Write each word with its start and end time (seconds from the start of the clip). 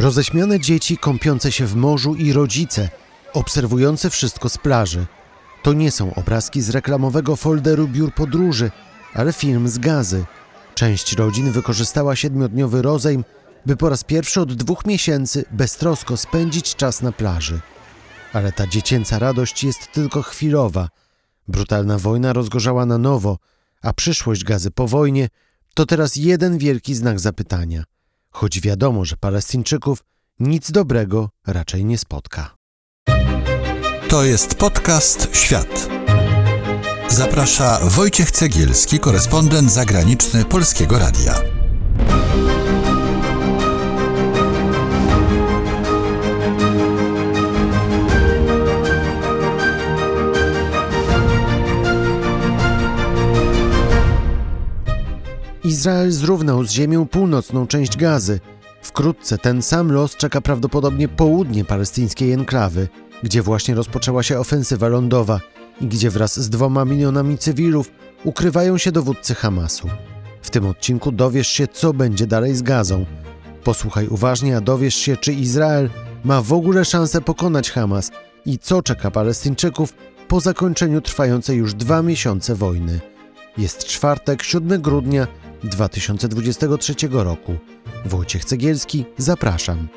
Roześmiane 0.00 0.60
dzieci 0.60 0.98
kąpiące 0.98 1.52
się 1.52 1.66
w 1.66 1.76
morzu 1.76 2.14
i 2.14 2.32
rodzice, 2.32 2.88
obserwujące 3.32 4.10
wszystko 4.10 4.48
z 4.48 4.58
plaży. 4.58 5.06
To 5.62 5.72
nie 5.72 5.90
są 5.90 6.14
obrazki 6.14 6.62
z 6.62 6.70
reklamowego 6.70 7.36
folderu 7.36 7.88
biur 7.88 8.14
podróży, 8.14 8.70
ale 9.14 9.32
film 9.32 9.68
z 9.68 9.78
gazy. 9.78 10.24
Część 10.74 11.12
rodzin 11.12 11.52
wykorzystała 11.52 12.16
siedmiodniowy 12.16 12.82
rozejm, 12.82 13.24
by 13.66 13.76
po 13.76 13.88
raz 13.88 14.04
pierwszy 14.04 14.40
od 14.40 14.54
dwóch 14.54 14.86
miesięcy 14.86 15.44
beztrosko 15.50 16.16
spędzić 16.16 16.76
czas 16.76 17.02
na 17.02 17.12
plaży. 17.12 17.60
Ale 18.32 18.52
ta 18.52 18.66
dziecięca 18.66 19.18
radość 19.18 19.64
jest 19.64 19.92
tylko 19.92 20.22
chwilowa. 20.22 20.88
Brutalna 21.48 21.98
wojna 21.98 22.32
rozgorzała 22.32 22.86
na 22.86 22.98
nowo, 22.98 23.38
a 23.82 23.92
przyszłość 23.92 24.44
gazy 24.44 24.70
po 24.70 24.88
wojnie 24.88 25.28
to 25.74 25.86
teraz 25.86 26.16
jeden 26.16 26.58
wielki 26.58 26.94
znak 26.94 27.20
zapytania. 27.20 27.84
Choć 28.32 28.60
wiadomo, 28.60 29.04
że 29.04 29.16
Palestyńczyków 29.16 29.98
nic 30.40 30.70
dobrego 30.70 31.28
raczej 31.46 31.84
nie 31.84 31.98
spotka. 31.98 32.54
To 34.08 34.24
jest 34.24 34.54
podcast 34.54 35.28
Świat. 35.36 35.88
Zaprasza 37.08 37.80
Wojciech 37.82 38.30
Cegielski, 38.30 38.98
korespondent 38.98 39.72
zagraniczny 39.72 40.44
Polskiego 40.44 40.98
Radia. 40.98 41.49
Izrael 55.70 56.10
zrównał 56.12 56.64
z 56.64 56.70
ziemią 56.70 57.06
północną 57.06 57.66
część 57.66 57.96
gazy. 57.96 58.40
Wkrótce 58.82 59.38
ten 59.38 59.62
sam 59.62 59.92
los 59.92 60.16
czeka 60.16 60.40
prawdopodobnie 60.40 61.08
południe 61.08 61.64
palestyńskiej 61.64 62.32
enklawy, 62.32 62.88
gdzie 63.22 63.42
właśnie 63.42 63.74
rozpoczęła 63.74 64.22
się 64.22 64.38
ofensywa 64.38 64.88
lądowa 64.88 65.40
i 65.80 65.86
gdzie 65.86 66.10
wraz 66.10 66.40
z 66.40 66.50
dwoma 66.50 66.84
milionami 66.84 67.38
cywilów 67.38 67.90
ukrywają 68.24 68.78
się 68.78 68.92
dowódcy 68.92 69.34
Hamasu. 69.34 69.88
W 70.42 70.50
tym 70.50 70.66
odcinku 70.66 71.12
dowiesz 71.12 71.48
się, 71.48 71.66
co 71.68 71.92
będzie 71.92 72.26
dalej 72.26 72.56
z 72.56 72.62
gazą. 72.62 73.06
Posłuchaj 73.64 74.08
uważnie, 74.08 74.56
a 74.56 74.60
dowiesz 74.60 74.94
się, 74.94 75.16
czy 75.16 75.32
Izrael 75.32 75.90
ma 76.24 76.42
w 76.42 76.52
ogóle 76.52 76.84
szansę 76.84 77.20
pokonać 77.20 77.70
Hamas 77.70 78.10
i 78.46 78.58
co 78.58 78.82
czeka 78.82 79.10
Palestyńczyków 79.10 79.94
po 80.28 80.40
zakończeniu 80.40 81.00
trwającej 81.00 81.56
już 81.58 81.74
dwa 81.74 82.02
miesiące 82.02 82.54
wojny. 82.54 83.09
Jest 83.58 83.84
czwartek, 83.84 84.42
7 84.42 84.82
grudnia 84.82 85.26
2023 85.64 86.94
roku. 87.10 87.56
Wojciech 88.04 88.44
Cegielski, 88.44 89.04
zapraszam. 89.18 89.88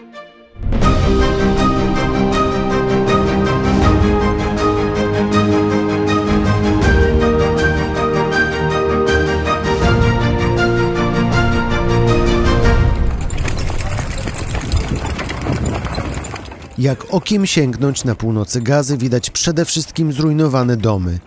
Jak 16.77 17.05
okiem 17.09 17.45
sięgnąć 17.45 18.03
na 18.03 18.15
północy 18.15 18.61
gazy 18.61 18.97
widać 18.97 19.29
przede 19.29 19.65
wszystkim 19.65 20.13
zrujnowane 20.13 20.77
domy. 20.77 21.19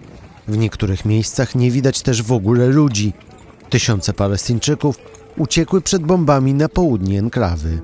W 0.48 0.58
niektórych 0.58 1.04
miejscach 1.04 1.54
nie 1.54 1.70
widać 1.70 2.02
też 2.02 2.22
w 2.22 2.32
ogóle 2.32 2.66
ludzi. 2.66 3.12
Tysiące 3.70 4.12
Palestyńczyków 4.12 4.96
uciekły 5.38 5.80
przed 5.80 6.02
bombami 6.02 6.54
na 6.54 6.68
południe 6.68 7.18
enklawy. 7.18 7.80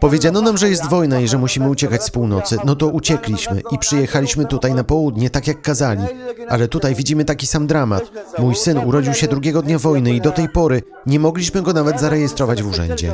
Powiedziano 0.00 0.40
nam, 0.40 0.58
że 0.58 0.68
jest 0.68 0.88
wojna 0.88 1.20
i 1.20 1.28
że 1.28 1.38
musimy 1.38 1.70
uciekać 1.70 2.04
z 2.04 2.10
północy. 2.10 2.56
No 2.64 2.76
to 2.76 2.86
uciekliśmy 2.86 3.62
i 3.70 3.78
przyjechaliśmy 3.78 4.46
tutaj 4.46 4.74
na 4.74 4.84
południe, 4.84 5.30
tak 5.30 5.46
jak 5.46 5.62
kazali. 5.62 6.02
Ale 6.48 6.68
tutaj 6.68 6.94
widzimy 6.94 7.24
taki 7.24 7.46
sam 7.46 7.66
dramat. 7.66 8.10
Mój 8.38 8.54
syn 8.54 8.78
urodził 8.78 9.14
się 9.14 9.28
drugiego 9.28 9.62
dnia 9.62 9.78
wojny 9.78 10.14
i 10.14 10.20
do 10.20 10.30
tej 10.30 10.48
pory 10.48 10.82
nie 11.06 11.20
mogliśmy 11.20 11.62
go 11.62 11.72
nawet 11.72 12.00
zarejestrować 12.00 12.62
w 12.62 12.68
urzędzie. 12.68 13.12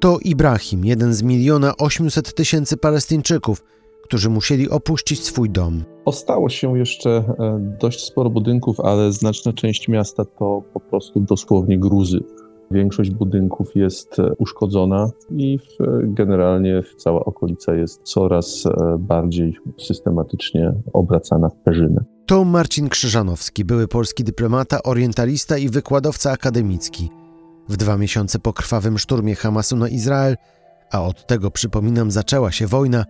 To 0.00 0.18
Ibrahim, 0.22 0.84
jeden 0.84 1.14
z 1.14 1.22
miliona 1.22 1.76
800 1.76 2.34
tysięcy 2.34 2.76
Palestyńczyków, 2.76 3.62
którzy 4.06 4.30
musieli 4.30 4.70
opuścić 4.70 5.24
swój 5.24 5.50
dom. 5.50 5.84
Ostało 6.04 6.48
się 6.48 6.78
jeszcze 6.78 7.10
e, 7.10 7.76
dość 7.80 8.04
sporo 8.04 8.30
budynków, 8.30 8.80
ale 8.80 9.12
znaczna 9.12 9.52
część 9.52 9.88
miasta 9.88 10.24
to 10.24 10.62
po 10.74 10.80
prostu 10.80 11.20
dosłownie 11.20 11.78
gruzy. 11.78 12.20
Większość 12.70 13.10
budynków 13.10 13.68
jest 13.74 14.18
e, 14.18 14.32
uszkodzona 14.38 15.10
i 15.30 15.58
w, 15.58 15.64
generalnie 16.02 16.82
cała 16.96 17.24
okolica 17.24 17.74
jest 17.74 18.02
coraz 18.02 18.66
e, 18.66 18.98
bardziej 18.98 19.56
systematycznie 19.78 20.72
obracana 20.92 21.48
w 21.48 21.56
perzynę. 21.56 22.04
To 22.26 22.44
Marcin 22.44 22.88
Krzyżanowski, 22.88 23.64
były 23.64 23.88
polski 23.88 24.24
dyplomata, 24.24 24.82
orientalista 24.82 25.58
i 25.58 25.68
wykładowca 25.68 26.30
akademicki. 26.30 27.10
W 27.68 27.76
dwa 27.76 27.96
miesiące 27.96 28.38
po 28.38 28.52
krwawym 28.52 28.98
szturmie 28.98 29.34
Hamasu 29.34 29.76
na 29.76 29.88
Izrael, 29.88 30.36
a 30.92 31.02
od 31.02 31.26
tego 31.26 31.50
przypominam 31.50 32.10
zaczęła 32.10 32.52
się 32.52 32.66
wojna, 32.66 33.04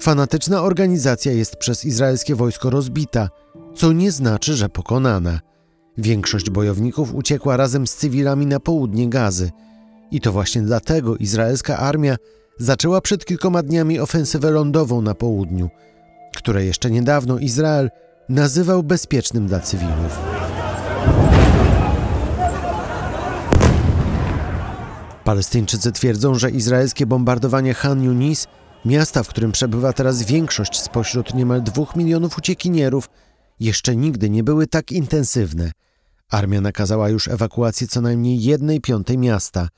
fanatyczna 0.00 0.62
organizacja 0.62 1.32
jest 1.32 1.56
przez 1.56 1.84
izraelskie 1.84 2.34
wojsko 2.34 2.70
rozbita, 2.70 3.28
co 3.76 3.92
nie 3.92 4.12
znaczy, 4.12 4.54
że 4.54 4.68
pokonana. 4.68 5.40
Większość 5.98 6.50
bojowników 6.50 7.14
uciekła 7.14 7.56
razem 7.56 7.86
z 7.86 7.94
cywilami 7.96 8.46
na 8.46 8.60
południe 8.60 9.08
Gazy. 9.08 9.50
I 10.10 10.20
to 10.20 10.32
właśnie 10.32 10.62
dlatego 10.62 11.16
izraelska 11.16 11.78
armia 11.78 12.16
zaczęła 12.58 13.00
przed 13.00 13.24
kilkoma 13.24 13.62
dniami 13.62 14.00
ofensywę 14.00 14.50
lądową 14.50 15.02
na 15.02 15.14
południu, 15.14 15.70
które 16.36 16.64
jeszcze 16.64 16.90
niedawno 16.90 17.38
Izrael 17.38 17.90
nazywał 18.28 18.82
bezpiecznym 18.82 19.46
dla 19.46 19.60
cywilów. 19.60 20.18
Palestyńczycy 25.24 25.92
twierdzą, 25.92 26.34
że 26.34 26.50
izraelskie 26.50 27.06
bombardowanie 27.06 27.74
Han 27.74 28.02
Yunis, 28.02 28.46
miasta, 28.88 29.22
w 29.22 29.28
którym 29.28 29.52
przebywa 29.52 29.92
teraz 29.92 30.22
większość 30.22 30.80
spośród 30.80 31.34
niemal 31.34 31.62
dwóch 31.62 31.96
milionów 31.96 32.38
uciekinierów, 32.38 33.10
jeszcze 33.60 33.96
nigdy 33.96 34.30
nie 34.30 34.44
były 34.44 34.66
tak 34.66 34.92
intensywne. 34.92 35.72
Armia 36.30 36.60
nakazała 36.60 37.08
już 37.08 37.28
ewakuację 37.28 37.86
co 37.86 38.00
najmniej 38.00 38.42
jednej 38.42 38.80
piątej 38.80 39.18
miasta 39.18 39.68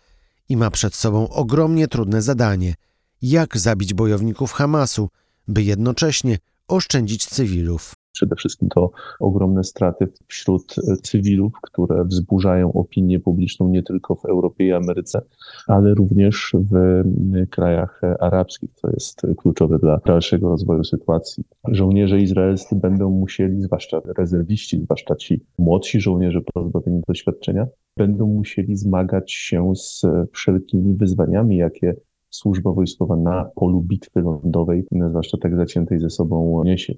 i 0.48 0.56
ma 0.56 0.70
przed 0.70 0.94
sobą 0.94 1.28
ogromnie 1.28 1.88
trudne 1.88 2.22
zadanie: 2.22 2.74
jak 3.22 3.58
zabić 3.58 3.94
bojowników 3.94 4.52
Hamasu, 4.52 5.08
by 5.48 5.62
jednocześnie 5.62 6.38
oszczędzić 6.68 7.26
cywilów. 7.26 7.94
Przede 8.12 8.36
wszystkim 8.36 8.68
to 8.68 8.90
ogromne 9.20 9.64
straty 9.64 10.08
wśród 10.26 10.74
cywilów, 11.02 11.52
które 11.62 12.04
wzburzają 12.04 12.72
opinię 12.72 13.20
publiczną 13.20 13.68
nie 13.68 13.82
tylko 13.82 14.14
w 14.14 14.24
Europie 14.24 14.66
i 14.66 14.72
Ameryce, 14.72 15.22
ale 15.66 15.94
również 15.94 16.52
w 16.70 17.02
krajach 17.50 18.00
arabskich, 18.20 18.70
co 18.74 18.90
jest 18.90 19.22
kluczowe 19.36 19.78
dla 19.78 20.00
dalszego 20.06 20.48
rozwoju 20.48 20.84
sytuacji. 20.84 21.44
Żołnierze 21.68 22.18
izraelscy 22.18 22.76
będą 22.76 23.10
musieli, 23.10 23.62
zwłaszcza 23.62 24.00
rezerwiści, 24.18 24.82
zwłaszcza 24.82 25.14
ci 25.14 25.44
młodsi 25.58 26.00
żołnierze 26.00 26.40
pozbawieni 26.54 27.02
doświadczenia, 27.08 27.66
będą 27.96 28.26
musieli 28.26 28.76
zmagać 28.76 29.32
się 29.32 29.72
z 29.76 30.02
wszelkimi 30.32 30.96
wyzwaniami, 30.96 31.56
jakie 31.56 31.96
służba 32.30 32.72
wojskowa 32.72 33.16
na 33.16 33.50
polu 33.54 33.80
bitwy 33.80 34.20
lądowej, 34.20 34.84
zwłaszcza 35.08 35.38
tak 35.38 35.56
zaciętej 35.56 36.00
ze 36.00 36.10
sobą 36.10 36.62
niesie. 36.64 36.94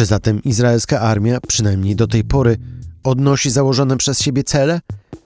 Czy 0.00 0.06
zatem 0.06 0.42
izraelska 0.44 1.00
armia, 1.00 1.38
przynajmniej 1.48 1.96
do 1.96 2.06
tej 2.06 2.24
pory, 2.24 2.56
odnosi 3.04 3.50
założone 3.50 3.96
przez 3.96 4.20
siebie 4.20 4.44
cele? 4.44 4.80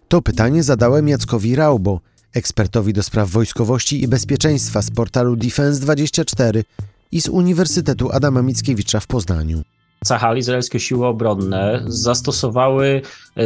To 0.08 0.22
pytanie 0.22 0.62
zadałem 0.62 1.08
Jackowi 1.08 1.56
Raubo, 1.56 2.00
ekspertowi 2.32 2.92
do 2.92 3.02
spraw 3.02 3.30
wojskowości 3.30 4.02
i 4.02 4.08
bezpieczeństwa 4.08 4.82
z 4.82 4.90
portalu 4.90 5.36
Defense24 5.36 6.64
i 7.12 7.20
z 7.20 7.28
Uniwersytetu 7.28 8.12
Adama 8.12 8.42
Mickiewicza 8.42 9.00
w 9.00 9.06
Poznaniu. 9.06 9.62
Cahal, 10.04 10.38
izraelskie 10.38 10.80
siły 10.80 11.06
obronne 11.06 11.84
zastosowały 11.86 13.02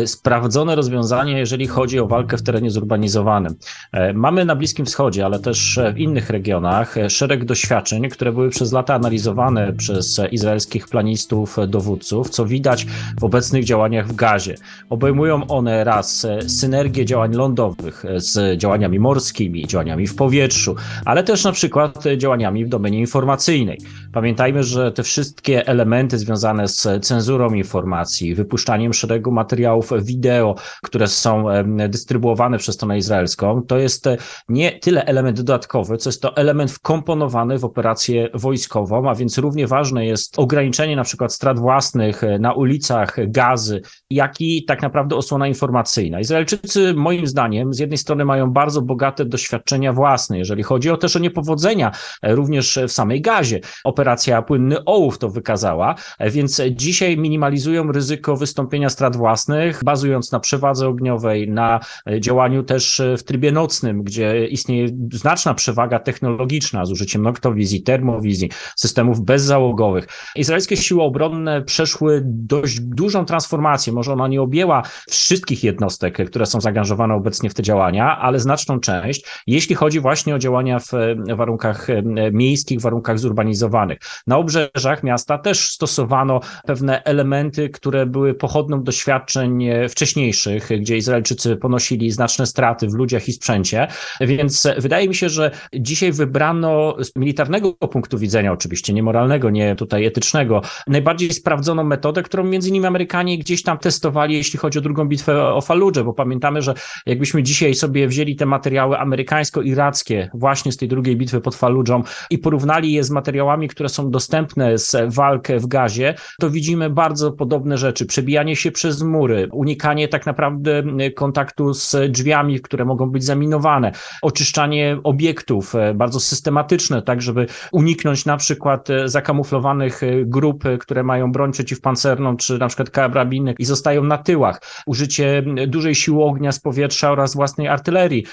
sprawdzone 0.06 0.74
rozwiązania, 0.74 1.38
jeżeli 1.38 1.66
chodzi 1.66 2.00
o 2.00 2.06
walkę 2.06 2.36
w 2.36 2.42
terenie 2.42 2.70
zurbanizowanym. 2.70 3.54
E, 3.92 4.12
mamy 4.12 4.44
na 4.44 4.56
Bliskim 4.56 4.86
Wschodzie, 4.86 5.24
ale 5.24 5.38
też 5.38 5.80
w 5.94 5.98
innych 5.98 6.30
regionach 6.30 6.94
szereg 7.08 7.44
doświadczeń, 7.44 8.08
które 8.08 8.32
były 8.32 8.50
przez 8.50 8.72
lata 8.72 8.94
analizowane 8.94 9.72
przez 9.72 10.20
izraelskich 10.30 10.88
planistów, 10.88 11.56
dowódców, 11.68 12.30
co 12.30 12.46
widać 12.46 12.86
w 13.20 13.24
obecnych 13.24 13.64
działaniach 13.64 14.08
w 14.08 14.14
gazie. 14.14 14.54
Obejmują 14.90 15.46
one 15.46 15.84
raz 15.84 16.26
synergię 16.46 17.04
działań 17.04 17.34
lądowych 17.34 18.04
z 18.16 18.58
działaniami 18.58 18.98
morskimi, 18.98 19.66
działaniami 19.66 20.06
w 20.06 20.14
powietrzu, 20.14 20.74
ale 21.04 21.24
też 21.24 21.44
na 21.44 21.52
przykład 21.52 22.04
działaniami 22.16 22.64
w 22.64 22.68
domenie 22.68 22.98
informacyjnej. 22.98 23.78
Pamiętajmy, 24.12 24.62
że 24.62 24.92
te 24.92 25.02
wszystkie 25.02 25.66
elementy 25.66 26.18
związane 26.18 26.68
z 26.68 27.06
cenzurą 27.06 27.54
informacji, 27.54 28.34
wypuszczaniem 28.34 28.92
szeregu 28.92 29.32
materiałów 29.78 30.06
wideo, 30.06 30.54
które 30.82 31.06
są 31.06 31.44
dystrybuowane 31.88 32.58
przez 32.58 32.74
stronę 32.74 32.98
izraelską, 32.98 33.62
to 33.62 33.78
jest 33.78 34.08
nie 34.48 34.72
tyle 34.72 35.04
element 35.04 35.36
dodatkowy, 35.36 35.96
co 35.96 36.08
jest 36.08 36.22
to 36.22 36.36
element 36.36 36.70
wkomponowany 36.70 37.58
w 37.58 37.64
operację 37.64 38.28
wojskową, 38.34 39.10
a 39.10 39.14
więc 39.14 39.38
równie 39.38 39.66
ważne 39.66 40.06
jest 40.06 40.38
ograniczenie 40.38 40.96
na 40.96 41.04
przykład 41.04 41.34
strat 41.34 41.58
własnych 41.58 42.22
na 42.40 42.52
ulicach 42.52 43.16
gazy, 43.26 43.82
jak 44.10 44.40
i 44.40 44.64
tak 44.64 44.82
naprawdę 44.82 45.16
osłona 45.16 45.48
informacyjna. 45.48 46.20
Izraelczycy 46.20 46.94
moim 46.94 47.26
zdaniem 47.26 47.74
z 47.74 47.78
jednej 47.78 47.98
strony 47.98 48.24
mają 48.24 48.50
bardzo 48.50 48.82
bogate 48.82 49.24
doświadczenia 49.24 49.92
własne, 49.92 50.38
jeżeli 50.38 50.62
chodzi 50.62 50.90
o 50.90 50.96
też 50.96 51.16
o 51.16 51.18
niepowodzenia 51.18 51.92
również 52.22 52.78
w 52.88 52.92
samej 52.92 53.20
gazie. 53.20 53.60
Operacja 53.84 54.42
Płynny 54.42 54.84
Ołów 54.84 55.18
to 55.18 55.28
wykazała, 55.28 55.94
więc 56.20 56.62
dzisiaj 56.70 57.18
minimalizują 57.18 57.92
ryzyko 57.92 58.36
wystąpienia 58.36 58.88
strat 58.88 59.16
własnych, 59.16 59.67
bazując 59.84 60.32
na 60.32 60.40
przewadze 60.40 60.88
ogniowej, 60.88 61.50
na 61.50 61.80
działaniu 62.20 62.62
też 62.62 63.02
w 63.18 63.22
trybie 63.22 63.52
nocnym, 63.52 64.02
gdzie 64.02 64.46
istnieje 64.46 64.88
znaczna 65.12 65.54
przewaga 65.54 65.98
technologiczna 65.98 66.86
z 66.86 66.90
użyciem 66.90 67.22
noktowizji, 67.22 67.82
termowizji, 67.82 68.50
systemów 68.76 69.20
bezzałogowych. 69.20 70.08
Izraelskie 70.36 70.76
siły 70.76 71.02
obronne 71.02 71.62
przeszły 71.62 72.22
dość 72.24 72.80
dużą 72.80 73.24
transformację. 73.24 73.92
Może 73.92 74.12
ona 74.12 74.28
nie 74.28 74.42
objęła 74.42 74.82
wszystkich 75.10 75.64
jednostek, 75.64 76.18
które 76.26 76.46
są 76.46 76.60
zaangażowane 76.60 77.14
obecnie 77.14 77.50
w 77.50 77.54
te 77.54 77.62
działania, 77.62 78.18
ale 78.18 78.40
znaczną 78.40 78.80
część, 78.80 79.24
jeśli 79.46 79.74
chodzi 79.74 80.00
właśnie 80.00 80.34
o 80.34 80.38
działania 80.38 80.78
w 80.78 80.90
warunkach 81.36 81.86
miejskich, 82.32 82.80
warunkach 82.80 83.18
zurbanizowanych. 83.18 83.98
Na 84.26 84.36
obrzeżach 84.36 85.02
miasta 85.02 85.38
też 85.38 85.70
stosowano 85.70 86.40
pewne 86.66 87.02
elementy, 87.04 87.68
które 87.68 88.06
były 88.06 88.34
pochodną 88.34 88.82
doświadczeń 88.82 89.57
wcześniejszych, 89.88 90.68
gdzie 90.80 90.96
Izraelczycy 90.96 91.56
ponosili 91.56 92.10
znaczne 92.10 92.46
straty 92.46 92.88
w 92.88 92.94
ludziach 92.94 93.28
i 93.28 93.32
sprzęcie, 93.32 93.86
więc 94.20 94.68
wydaje 94.78 95.08
mi 95.08 95.14
się, 95.14 95.28
że 95.28 95.50
dzisiaj 95.74 96.12
wybrano 96.12 96.96
z 97.04 97.16
militarnego 97.16 97.72
punktu 97.72 98.18
widzenia, 98.18 98.52
oczywiście 98.52 98.92
nie 98.92 99.02
moralnego, 99.02 99.50
nie 99.50 99.76
tutaj 99.76 100.04
etycznego, 100.04 100.62
najbardziej 100.86 101.32
sprawdzoną 101.32 101.84
metodę, 101.84 102.22
którą 102.22 102.44
między 102.44 102.68
innymi 102.68 102.86
Amerykanie 102.86 103.38
gdzieś 103.38 103.62
tam 103.62 103.78
testowali, 103.78 104.34
jeśli 104.34 104.58
chodzi 104.58 104.78
o 104.78 104.82
drugą 104.82 105.04
bitwę 105.04 105.54
o 105.54 105.60
Faludże, 105.60 106.04
bo 106.04 106.12
pamiętamy, 106.12 106.62
że 106.62 106.74
jakbyśmy 107.06 107.42
dzisiaj 107.42 107.74
sobie 107.74 108.08
wzięli 108.08 108.36
te 108.36 108.46
materiały 108.46 108.98
amerykańsko-irackie 108.98 110.30
właśnie 110.34 110.72
z 110.72 110.76
tej 110.76 110.88
drugiej 110.88 111.16
bitwy 111.16 111.40
pod 111.40 111.54
Faludżą 111.54 112.02
i 112.30 112.38
porównali 112.38 112.92
je 112.92 113.04
z 113.04 113.10
materiałami, 113.10 113.68
które 113.68 113.88
są 113.88 114.10
dostępne 114.10 114.78
z 114.78 115.14
walk 115.14 115.48
w 115.48 115.66
gazie, 115.66 116.14
to 116.40 116.50
widzimy 116.50 116.90
bardzo 116.90 117.32
podobne 117.32 117.78
rzeczy. 117.78 118.06
Przebijanie 118.06 118.56
się 118.56 118.72
przez 118.72 119.02
mury, 119.02 119.47
unikanie 119.52 120.08
tak 120.08 120.26
naprawdę 120.26 120.82
kontaktu 121.14 121.74
z 121.74 121.96
drzwiami, 122.10 122.60
które 122.60 122.84
mogą 122.84 123.10
być 123.10 123.24
zaminowane, 123.24 123.92
oczyszczanie 124.22 124.98
obiektów 125.04 125.74
e, 125.74 125.94
bardzo 125.94 126.20
systematyczne, 126.20 127.02
tak 127.02 127.22
żeby 127.22 127.46
uniknąć 127.72 128.26
na 128.26 128.36
przykład 128.36 128.90
e, 128.90 129.08
zakamuflowanych 129.08 130.02
e, 130.02 130.24
grup, 130.24 130.64
które 130.80 131.02
mają 131.02 131.32
broń 131.32 131.52
przeciwpancerną, 131.52 132.36
czy 132.36 132.58
na 132.58 132.68
przykład 132.68 132.90
karabiny 132.90 133.54
i 133.58 133.64
zostają 133.64 134.04
na 134.04 134.18
tyłach. 134.18 134.62
Użycie 134.86 135.42
dużej 135.66 135.94
siły 135.94 136.24
ognia 136.24 136.52
z 136.52 136.60
powietrza 136.60 137.10
oraz 137.10 137.34
własnej 137.34 137.68
artylerii. 137.68 138.26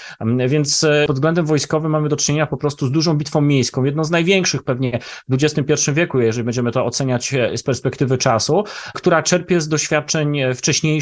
Więc 0.47 0.85
pod 1.07 1.15
względem 1.15 1.45
wojskowym 1.45 1.91
mamy 1.91 2.09
do 2.09 2.15
czynienia 2.15 2.47
po 2.47 2.57
prostu 2.57 2.87
z 2.87 2.91
dużą 2.91 3.13
bitwą 3.13 3.41
miejską, 3.41 3.83
jedną 3.83 4.03
z 4.03 4.11
największych 4.11 4.63
pewnie 4.63 4.99
w 5.29 5.33
XXI 5.43 5.91
wieku, 5.93 6.19
jeżeli 6.19 6.45
będziemy 6.45 6.71
to 6.71 6.85
oceniać 6.85 7.33
z 7.55 7.63
perspektywy 7.63 8.17
czasu, 8.17 8.63
która 8.93 9.23
czerpie 9.23 9.61
z 9.61 9.67
doświadczeń 9.67 10.37
wcześniejszych, 10.55 10.94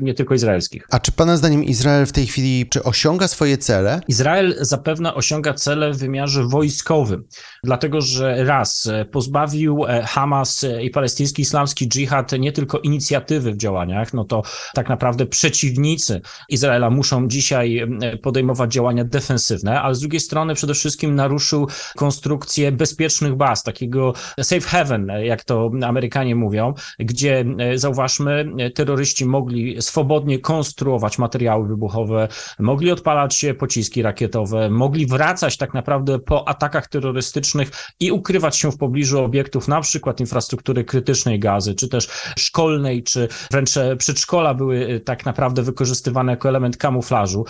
nie 0.00 0.14
tylko 0.14 0.34
izraelskich. 0.34 0.86
A 0.90 1.00
czy 1.00 1.12
Pana 1.12 1.36
zdaniem 1.36 1.64
Izrael 1.64 2.06
w 2.06 2.12
tej 2.12 2.26
chwili 2.26 2.66
czy 2.70 2.82
osiąga 2.82 3.28
swoje 3.28 3.58
cele? 3.58 4.00
Izrael 4.08 4.56
zapewne 4.60 5.14
osiąga 5.14 5.54
cele 5.54 5.92
w 5.92 5.98
wymiarze 5.98 6.44
wojskowym, 6.44 7.24
dlatego 7.64 8.00
że 8.00 8.44
raz 8.44 8.88
pozbawił 9.10 9.84
Hamas 10.04 10.66
i 10.82 10.90
palestyński 10.90 11.42
islamski 11.42 11.88
dżihad 11.88 12.32
nie 12.38 12.52
tylko 12.52 12.78
inicjatywy 12.78 13.52
w 13.52 13.56
działaniach, 13.56 14.14
no 14.14 14.24
to 14.24 14.42
tak 14.74 14.88
naprawdę 14.88 15.26
przeciwnicy 15.26 16.20
Izraela 16.48 16.90
muszą 16.90 17.28
dzisiaj 17.28 17.86
podejmować 18.22 18.72
działania 18.72 19.04
defensywne, 19.04 19.80
ale 19.80 19.94
z 19.94 20.00
drugiej 20.00 20.20
strony 20.20 20.54
przede 20.54 20.74
wszystkim 20.74 21.14
naruszył 21.14 21.68
konstrukcję 21.96 22.72
bezpiecznych 22.72 23.34
baz, 23.34 23.62
takiego 23.62 24.12
safe 24.42 24.60
haven, 24.60 25.12
jak 25.22 25.44
to 25.44 25.70
Amerykanie 25.82 26.34
mówią, 26.34 26.74
gdzie 26.98 27.44
zauważmy, 27.74 28.52
terroryści 28.74 29.26
mogli 29.28 29.82
swobodnie 29.82 30.38
konstruować 30.38 31.18
materiały 31.18 31.68
wybuchowe, 31.68 32.28
mogli 32.58 32.90
odpalać 32.90 33.46
pociski 33.58 34.02
rakietowe, 34.02 34.70
mogli 34.70 35.06
wracać 35.06 35.56
tak 35.56 35.74
naprawdę 35.74 36.18
po 36.18 36.48
atakach 36.48 36.86
terrorystycznych 36.86 37.70
i 38.00 38.12
ukrywać 38.12 38.56
się 38.56 38.72
w 38.72 38.78
pobliżu 38.78 39.24
obiektów, 39.24 39.68
na 39.68 39.80
przykład 39.80 40.20
infrastruktury 40.20 40.84
krytycznej 40.84 41.38
gazy, 41.38 41.74
czy 41.74 41.88
też 41.88 42.08
szkolnej, 42.38 43.02
czy 43.02 43.28
wręcz 43.50 43.70
przedszkola 43.98 44.54
były 44.54 45.00
tak 45.04 45.26
naprawdę 45.26 45.62
wykorzystywane 45.62 46.32
jako 46.32 46.48
element 46.48 46.76
kamuflażu. 46.76 47.44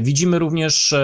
Widzimy 0.00 0.38
również 0.38 0.94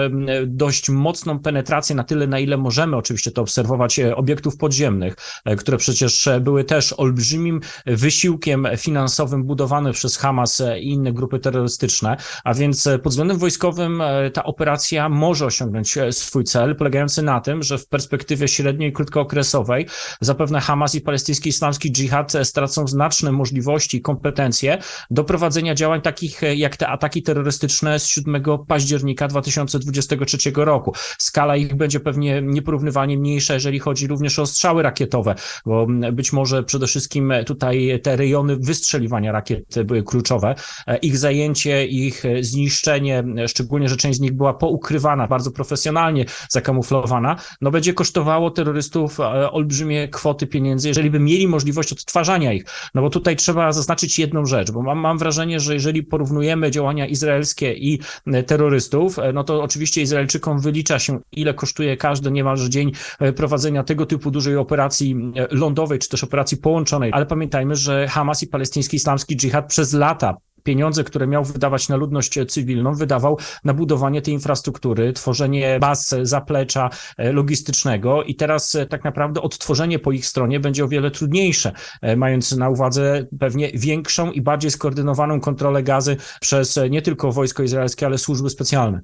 dość 0.47 0.89
mocną 0.89 1.39
penetrację 1.39 1.95
na 1.95 2.03
tyle, 2.03 2.27
na 2.27 2.39
ile 2.39 2.57
możemy 2.57 2.97
oczywiście 2.97 3.31
to 3.31 3.41
obserwować, 3.41 3.99
obiektów 3.99 4.57
podziemnych, 4.57 5.15
które 5.57 5.77
przecież 5.77 6.29
były 6.41 6.63
też 6.63 6.93
olbrzymim 6.93 7.59
wysiłkiem 7.85 8.67
finansowym 8.77 9.43
budowanych 9.43 9.95
przez 9.95 10.17
Hamas 10.19 10.63
i 10.79 10.89
inne 10.89 11.13
grupy 11.13 11.39
terrorystyczne, 11.39 12.17
a 12.43 12.53
więc 12.53 12.89
pod 13.03 13.11
względem 13.11 13.37
wojskowym 13.37 14.03
ta 14.33 14.43
operacja 14.43 15.09
może 15.09 15.45
osiągnąć 15.45 15.97
swój 16.11 16.43
cel, 16.43 16.75
polegający 16.75 17.21
na 17.21 17.41
tym, 17.41 17.63
że 17.63 17.77
w 17.77 17.87
perspektywie 17.87 18.47
średniej 18.47 18.89
i 18.89 18.93
krótkookresowej 18.93 19.85
zapewne 20.21 20.59
Hamas 20.61 20.95
i 20.95 21.01
palestyński 21.01 21.49
islamski 21.49 21.91
dżihad 21.91 22.33
stracą 22.43 22.87
znaczne 22.87 23.31
możliwości 23.31 23.97
i 23.97 24.01
kompetencje 24.01 24.77
do 25.11 25.23
prowadzenia 25.23 25.75
działań 25.75 26.01
takich 26.01 26.41
jak 26.55 26.77
te 26.77 26.87
ataki 26.87 27.23
terrorystyczne 27.23 27.99
z 27.99 28.07
7 28.07 28.43
października 28.67 29.27
2023 29.27 30.51
roku. 30.55 30.93
Skala 31.17 31.55
ich 31.55 31.75
będzie 31.75 31.99
pewnie 31.99 32.41
nieporównywalnie 32.41 33.17
mniejsza, 33.17 33.53
jeżeli 33.53 33.79
chodzi 33.79 34.07
również 34.07 34.39
o 34.39 34.45
strzały 34.45 34.83
rakietowe, 34.83 35.35
bo 35.65 35.87
być 36.13 36.33
może 36.33 36.63
przede 36.63 36.87
wszystkim 36.87 37.33
tutaj 37.45 37.99
te 38.03 38.15
rejony 38.15 38.57
wystrzeliwania 38.57 39.31
rakiet 39.31 39.83
były 39.85 40.03
kluczowe. 40.09 40.55
Ich 41.01 41.17
zajęcie, 41.17 41.85
ich 41.85 42.23
zniszczenie, 42.41 43.23
szczególnie, 43.47 43.89
że 43.89 43.97
część 43.97 44.17
z 44.17 44.21
nich 44.21 44.33
była 44.33 44.53
poukrywana, 44.53 45.27
bardzo 45.27 45.51
profesjonalnie 45.51 46.25
zakamuflowana, 46.49 47.35
no 47.61 47.71
będzie 47.71 47.93
kosztowało 47.93 48.51
terrorystów 48.51 49.19
olbrzymie 49.51 50.07
kwoty 50.07 50.47
pieniędzy, 50.47 50.87
jeżeli 50.87 51.09
by 51.09 51.19
mieli 51.19 51.47
możliwość 51.47 51.91
odtwarzania 51.91 52.53
ich. 52.53 52.65
No 52.95 53.01
bo 53.01 53.09
tutaj 53.09 53.35
trzeba 53.35 53.71
zaznaczyć 53.71 54.19
jedną 54.19 54.45
rzecz, 54.45 54.71
bo 54.71 54.81
mam, 54.81 54.99
mam 54.99 55.17
wrażenie, 55.17 55.59
że 55.59 55.73
jeżeli 55.73 56.03
porównujemy 56.03 56.71
działania 56.71 57.07
izraelskie 57.07 57.73
i 57.73 57.99
terrorystów, 58.47 59.17
no 59.33 59.43
to 59.43 59.63
oczywiście 59.63 60.01
Izraelczykom 60.01 60.59
wylicza 60.59 60.99
się, 60.99 61.19
ile 61.31 61.53
kosztuje 61.53 61.97
każdy 61.97 62.31
niemalże 62.31 62.69
dzień 62.69 62.91
prowadzenia 63.35 63.83
tego 63.83 64.05
typu 64.05 64.31
dużej 64.31 64.55
operacji 64.55 65.15
lądowej, 65.51 65.99
czy 65.99 66.09
też 66.09 66.23
operacji 66.23 66.57
połączonej, 66.57 67.11
ale 67.13 67.25
pamiętajmy, 67.25 67.75
że 67.75 68.07
Hamas 68.07 68.43
i 68.43 68.47
palestyński 68.47 68.97
islamski 68.97 69.37
dżihad 69.37 69.67
przez 69.67 69.93
lata 69.99 70.37
pieniądze, 70.63 71.03
które 71.03 71.27
miał 71.27 71.43
wydawać 71.43 71.89
na 71.89 71.95
ludność 71.95 72.39
cywilną, 72.47 72.93
wydawał 72.93 73.37
na 73.63 73.73
budowanie 73.73 74.21
tej 74.21 74.33
infrastruktury, 74.33 75.13
tworzenie 75.13 75.79
baz 75.79 76.15
zaplecza 76.21 76.89
logistycznego 77.17 78.23
i 78.23 78.35
teraz 78.35 78.77
tak 78.89 79.03
naprawdę 79.03 79.41
odtworzenie 79.41 79.99
po 79.99 80.11
ich 80.11 80.25
stronie 80.25 80.59
będzie 80.59 80.83
o 80.83 80.87
wiele 80.87 81.11
trudniejsze, 81.11 81.71
mając 82.17 82.51
na 82.51 82.69
uwadze 82.69 83.27
pewnie 83.39 83.71
większą 83.73 84.31
i 84.31 84.41
bardziej 84.41 84.71
skoordynowaną 84.71 85.39
kontrolę 85.39 85.83
gazy 85.83 86.17
przez 86.41 86.79
nie 86.89 87.01
tylko 87.01 87.31
wojsko 87.31 87.63
izraelskie, 87.63 88.05
ale 88.05 88.17
służby 88.17 88.49
specjalne. 88.49 89.01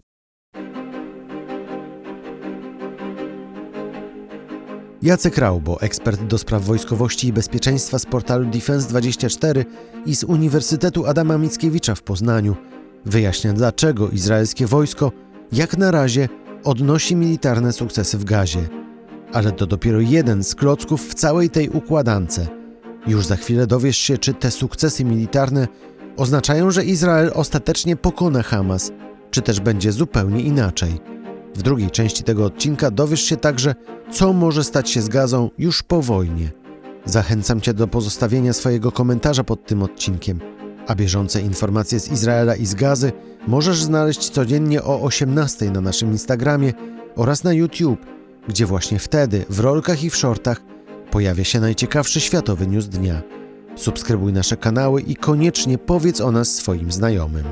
Jacek 5.02 5.38
Raubo, 5.38 5.82
ekspert 5.82 6.24
do 6.24 6.38
spraw 6.38 6.64
wojskowości 6.64 7.28
i 7.28 7.34
bezpieczeństwa 7.34 8.00
z 8.00 8.06
portalu 8.06 8.50
Defense24 8.50 9.66
i 10.06 10.16
z 10.16 10.24
Uniwersytetu 10.24 11.06
Adama 11.06 11.38
Mickiewicza 11.38 11.96
w 11.96 12.02
Poznaniu, 12.02 12.56
wyjaśnia 13.06 13.54
dlaczego 13.54 14.10
izraelskie 14.10 14.68
wojsko 14.68 15.12
jak 15.52 15.78
na 15.78 15.92
razie 15.92 16.30
odnosi 16.64 17.16
militarne 17.16 17.74
sukcesy 17.74 18.18
w 18.18 18.24
gazie. 18.24 18.60
Ale 19.34 19.52
to 19.52 19.68
dopiero 19.68 20.00
jeden 20.00 20.44
z 20.44 20.56
klocków 20.56 21.10
w 21.10 21.14
całej 21.14 21.50
tej 21.50 21.70
układance. 21.70 22.42
Już 23.08 23.26
za 23.26 23.36
chwilę 23.36 23.68
dowiesz 23.68 23.98
się, 23.98 24.18
czy 24.18 24.34
te 24.34 24.52
sukcesy 24.52 25.06
militarne 25.06 25.68
oznaczają, 26.18 26.72
że 26.72 26.86
Izrael 26.86 27.32
ostatecznie 27.34 27.96
pokona 27.96 28.44
Hamas, 28.44 28.92
czy 29.32 29.42
też 29.42 29.60
będzie 29.60 29.92
zupełnie 29.92 30.42
inaczej. 30.42 31.15
W 31.56 31.62
drugiej 31.62 31.92
części 31.92 32.24
tego 32.24 32.46
odcinka 32.46 32.92
dowiesz 32.92 33.22
się 33.22 33.38
także, 33.38 33.76
co 34.12 34.34
może 34.34 34.64
stać 34.64 34.90
się 34.90 35.02
z 35.02 35.08
gazą 35.08 35.50
już 35.58 35.84
po 35.84 36.02
wojnie. 36.02 36.52
Zachęcam 37.06 37.62
Cię 37.62 37.74
do 37.74 37.88
pozostawienia 37.88 38.54
swojego 38.54 38.92
komentarza 38.92 39.44
pod 39.44 39.66
tym 39.66 39.84
odcinkiem. 39.84 40.40
A 40.88 40.96
bieżące 40.96 41.42
informacje 41.42 42.00
z 42.00 42.12
Izraela 42.12 42.56
i 42.56 42.66
z 42.66 42.76
Gazy 42.76 43.12
możesz 43.48 43.84
znaleźć 43.84 44.30
codziennie 44.30 44.84
o 44.84 45.02
18 45.02 45.72
na 45.72 45.82
naszym 45.82 46.12
Instagramie 46.12 46.74
oraz 47.16 47.44
na 47.44 47.54
YouTube, 47.54 48.06
gdzie 48.48 48.66
właśnie 48.66 49.00
wtedy 49.00 49.46
w 49.50 49.60
rolkach 49.60 50.04
i 50.04 50.10
w 50.10 50.16
shortach 50.16 50.62
pojawia 51.12 51.44
się 51.44 51.60
najciekawszy 51.60 52.22
światowy 52.22 52.68
news 52.68 52.88
dnia. 52.88 53.22
Subskrybuj 53.76 54.34
nasze 54.34 54.58
kanały 54.58 55.02
i 55.02 55.16
koniecznie 55.16 55.78
powiedz 55.78 56.22
o 56.22 56.32
nas 56.32 56.56
swoim 56.56 56.92
znajomym. 56.92 57.46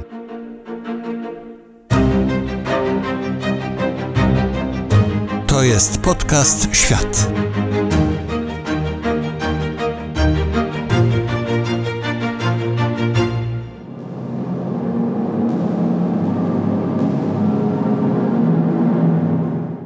To 5.53 5.63
jest 5.63 5.98
podcast 5.98 6.67
Świat. 6.75 7.31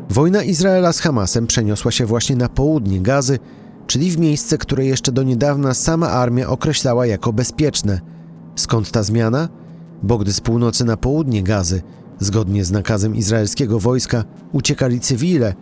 Wojna 0.09 0.43
Izraela 0.43 0.93
z 0.93 0.99
Hamasem 0.99 1.47
przeniosła 1.47 1.91
się 1.91 2.05
właśnie 2.05 2.35
na 2.35 2.49
południe 2.49 3.01
Gazy, 3.01 3.39
czyli 3.87 4.11
w 4.11 4.19
miejsce, 4.19 4.57
które 4.57 4.85
jeszcze 4.85 5.11
do 5.11 5.23
niedawna 5.23 5.73
sama 5.73 6.09
armia 6.09 6.47
określała 6.47 7.05
jako 7.05 7.33
bezpieczne. 7.33 8.01
Skąd 8.55 8.91
ta 8.91 9.03
zmiana? 9.03 9.49
Bo 10.03 10.17
gdy 10.17 10.33
z 10.33 10.41
północy 10.41 10.85
na 10.85 10.97
południe 10.97 11.43
Gazy, 11.43 11.81
zgodnie 12.19 12.65
z 12.65 12.71
nakazem 12.71 13.15
izraelskiego 13.15 13.79
wojska, 13.79 14.23
uciekali 14.51 14.99
cywile, 14.99 15.53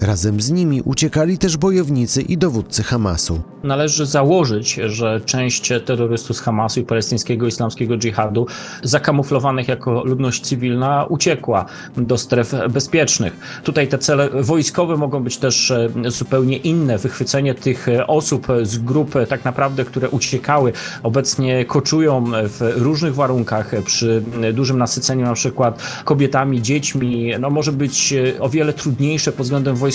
razem 0.00 0.40
z 0.40 0.50
nimi 0.50 0.82
uciekali 0.84 1.38
też 1.38 1.56
bojownicy 1.56 2.22
i 2.22 2.38
dowódcy 2.38 2.82
Hamasu. 2.82 3.40
Należy 3.62 4.06
założyć, 4.06 4.74
że 4.86 5.20
część 5.24 5.72
terrorystów 5.86 6.36
z 6.36 6.40
Hamasu 6.40 6.80
i 6.80 6.84
palestyńskiego 6.84 7.46
islamskiego 7.46 7.96
dżihadu, 7.96 8.46
zakamuflowanych 8.82 9.68
jako 9.68 10.04
ludność 10.04 10.42
cywilna, 10.42 11.04
uciekła 11.04 11.64
do 11.96 12.18
stref 12.18 12.54
bezpiecznych. 12.70 13.60
Tutaj 13.64 13.88
te 13.88 13.98
cele 13.98 14.42
wojskowe 14.42 14.96
mogą 14.96 15.22
być 15.22 15.36
też 15.36 15.70
e, 15.70 15.88
zupełnie 16.06 16.56
inne. 16.56 16.98
Wychwycenie 16.98 17.54
tych 17.54 17.86
osób 18.06 18.46
z 18.62 18.78
grup, 18.78 19.14
tak 19.28 19.44
naprawdę, 19.44 19.84
które 19.84 20.10
uciekały, 20.10 20.72
obecnie 21.02 21.64
koczują 21.64 22.24
w 22.32 22.72
różnych 22.76 23.14
warunkach, 23.14 23.70
przy 23.84 24.22
dużym 24.54 24.78
nasyceniu, 24.78 25.24
na 25.24 25.34
przykład 25.34 25.82
kobietami, 26.04 26.62
dziećmi, 26.62 27.32
no 27.40 27.50
może 27.50 27.72
być 27.72 28.14
o 28.40 28.48
wiele 28.48 28.72
trudniejsze 28.72 29.32
pod 29.32 29.46
względem 29.46 29.76
wojskowym, 29.76 29.85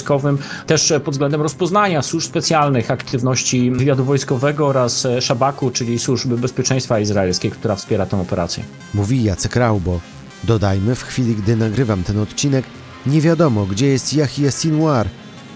też 0.67 0.93
pod 1.05 1.13
względem 1.13 1.41
rozpoznania 1.41 2.01
służb 2.01 2.27
specjalnych, 2.27 2.91
aktywności 2.91 3.71
wywiadu 3.71 4.05
wojskowego 4.05 4.67
oraz 4.67 5.07
Szabaku, 5.19 5.71
czyli 5.71 5.99
służby 5.99 6.37
bezpieczeństwa 6.37 6.99
izraelskiej, 6.99 7.51
która 7.51 7.75
wspiera 7.75 8.05
tę 8.05 8.21
operację. 8.21 8.63
Mówi 8.93 9.23
Jacek 9.23 9.55
Raubo. 9.55 9.99
Dodajmy, 10.43 10.95
w 10.95 11.03
chwili 11.03 11.35
gdy 11.35 11.55
nagrywam 11.55 12.03
ten 12.03 12.19
odcinek, 12.19 12.65
nie 13.05 13.21
wiadomo, 13.21 13.65
gdzie 13.65 13.87
jest 13.87 14.13
Yahya 14.13 14.51
Sinwar, 14.51 15.07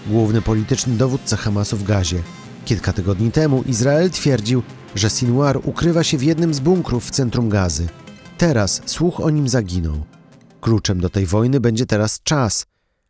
główny 0.06 0.42
polityczny 0.42 0.94
dowódca 0.94 1.36
Hamasu 1.36 1.76
w 1.76 1.84
Gazie. 1.84 2.22
Kilka 2.64 2.92
tygodni 2.92 3.30
temu 3.30 3.62
Izrael 3.66 4.10
twierdził, 4.10 4.62
że 4.94 5.10
Sinwar 5.10 5.58
ukrywa 5.64 6.04
się 6.04 6.18
w 6.18 6.22
jednym 6.22 6.54
z 6.54 6.60
bunkrów 6.60 7.06
w 7.06 7.10
centrum 7.10 7.48
Gazy. 7.48 7.88
Teraz 8.38 8.82
słuch 8.86 9.20
o 9.20 9.30
nim 9.30 9.48
zaginął. 9.48 10.04
Kluczem 10.60 11.00
do 11.00 11.08
tej 11.08 11.26
wojny 11.26 11.60
będzie 11.60 11.86
teraz 11.86 12.20
czas. 12.22 12.66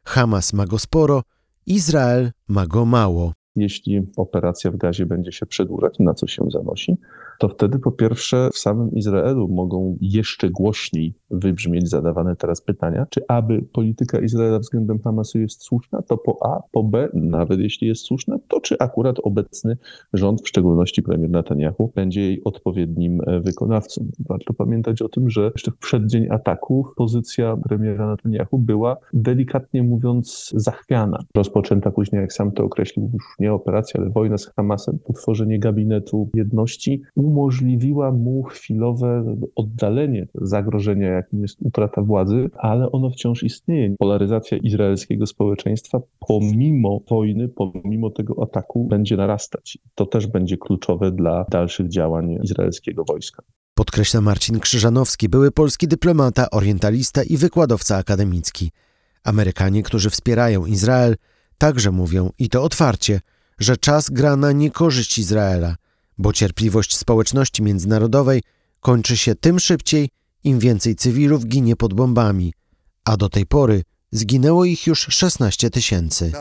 Hamas 0.06 0.52
ma 0.52 0.66
go 0.66 0.78
sporo, 0.78 1.22
Izrael 1.66 2.30
ma 2.48 2.66
go 2.66 2.84
mało. 2.84 3.32
Jeśli 3.56 4.06
operacja 4.16 4.70
w 4.70 4.76
gazie 4.76 5.06
będzie 5.06 5.32
się 5.32 5.46
przedłużać, 5.46 5.98
na 5.98 6.14
co 6.14 6.26
się 6.26 6.44
zanosi, 6.50 6.96
to 7.38 7.48
wtedy 7.48 7.78
po 7.78 7.92
pierwsze 7.92 8.50
w 8.52 8.58
samym 8.58 8.92
Izraelu 8.92 9.48
mogą 9.48 9.96
jeszcze 10.00 10.50
głośniej 10.50 11.14
wybrzmieć 11.30 11.88
zadawane 11.88 12.36
teraz 12.36 12.60
pytania, 12.60 13.06
czy 13.10 13.20
aby 13.28 13.62
polityka 13.72 14.20
Izraela 14.20 14.58
względem 14.58 14.98
Hamasu 14.98 15.38
jest 15.38 15.62
słuszna, 15.62 16.02
to 16.02 16.16
po 16.16 16.38
A, 16.46 16.62
po 16.72 16.82
B, 16.82 17.08
nawet 17.14 17.60
jeśli 17.60 17.88
jest 17.88 18.02
słuszna, 18.02 18.38
to 18.48 18.60
czy 18.60 18.76
akurat 18.78 19.16
obecny 19.22 19.76
rząd, 20.12 20.42
w 20.42 20.48
szczególności 20.48 21.02
premier 21.02 21.30
Netanyahu, 21.30 21.92
będzie 21.94 22.20
jej 22.20 22.44
odpowiednim 22.44 23.20
e, 23.26 23.40
wykonawcą. 23.40 24.06
Warto 24.28 24.54
pamiętać 24.54 25.02
o 25.02 25.08
tym, 25.08 25.30
że 25.30 25.50
jeszcze 25.54 25.70
w 25.70 25.76
przeddzień 25.76 26.26
ataku 26.30 26.86
pozycja 26.96 27.56
premiera 27.56 28.10
Netanyahu 28.10 28.58
była 28.58 28.96
delikatnie 29.12 29.82
mówiąc 29.82 30.52
zachwiana. 30.56 31.18
Rozpoczęta 31.34 31.90
później, 31.90 32.20
jak 32.20 32.32
sam 32.32 32.52
to 32.52 32.64
określił, 32.64 33.10
już 33.14 33.34
nie 33.38 33.52
operacja, 33.52 34.00
ale 34.00 34.10
wojna 34.10 34.38
z 34.38 34.46
Hamasem, 34.46 34.98
utworzenie 35.04 35.58
gabinetu 35.58 36.30
jedności 36.34 37.02
umożliwiła 37.26 38.12
mu 38.12 38.42
chwilowe 38.42 39.36
oddalenie 39.54 40.26
zagrożenia, 40.34 41.08
jakim 41.08 41.42
jest 41.42 41.58
utrata 41.62 42.02
władzy, 42.02 42.50
ale 42.56 42.92
ono 42.92 43.10
wciąż 43.10 43.42
istnieje. 43.42 43.94
Polaryzacja 43.98 44.58
izraelskiego 44.58 45.26
społeczeństwa 45.26 46.00
pomimo 46.28 47.00
wojny, 47.10 47.48
pomimo 47.48 48.10
tego 48.10 48.42
ataku 48.42 48.84
będzie 48.84 49.16
narastać. 49.16 49.78
To 49.94 50.06
też 50.06 50.26
będzie 50.26 50.56
kluczowe 50.56 51.12
dla 51.12 51.44
dalszych 51.50 51.88
działań 51.88 52.38
izraelskiego 52.42 53.04
wojska. 53.04 53.42
Podkreśla 53.74 54.20
Marcin 54.20 54.60
Krzyżanowski, 54.60 55.28
były 55.28 55.50
polski 55.50 55.88
dyplomata, 55.88 56.50
orientalista 56.50 57.22
i 57.22 57.36
wykładowca 57.36 57.96
akademicki. 57.96 58.70
Amerykanie, 59.24 59.82
którzy 59.82 60.10
wspierają 60.10 60.66
Izrael, 60.66 61.16
także 61.58 61.90
mówią, 61.90 62.30
i 62.38 62.48
to 62.48 62.62
otwarcie, 62.62 63.20
że 63.58 63.76
czas 63.76 64.10
gra 64.10 64.36
na 64.36 64.52
niekorzyść 64.52 65.18
Izraela– 65.18 65.76
bo 66.18 66.32
cierpliwość 66.32 66.96
społeczności 66.96 67.62
międzynarodowej 67.62 68.42
kończy 68.80 69.16
się 69.16 69.34
tym 69.34 69.60
szybciej, 69.60 70.08
im 70.44 70.58
więcej 70.58 70.96
cywilów 70.96 71.46
ginie 71.46 71.76
pod 71.76 71.94
bombami, 71.94 72.52
a 73.04 73.16
do 73.16 73.28
tej 73.28 73.46
pory 73.46 73.82
zginęło 74.12 74.64
ich 74.64 74.86
już 74.86 75.06
16 75.10 75.70
tysięcy. 75.70 76.32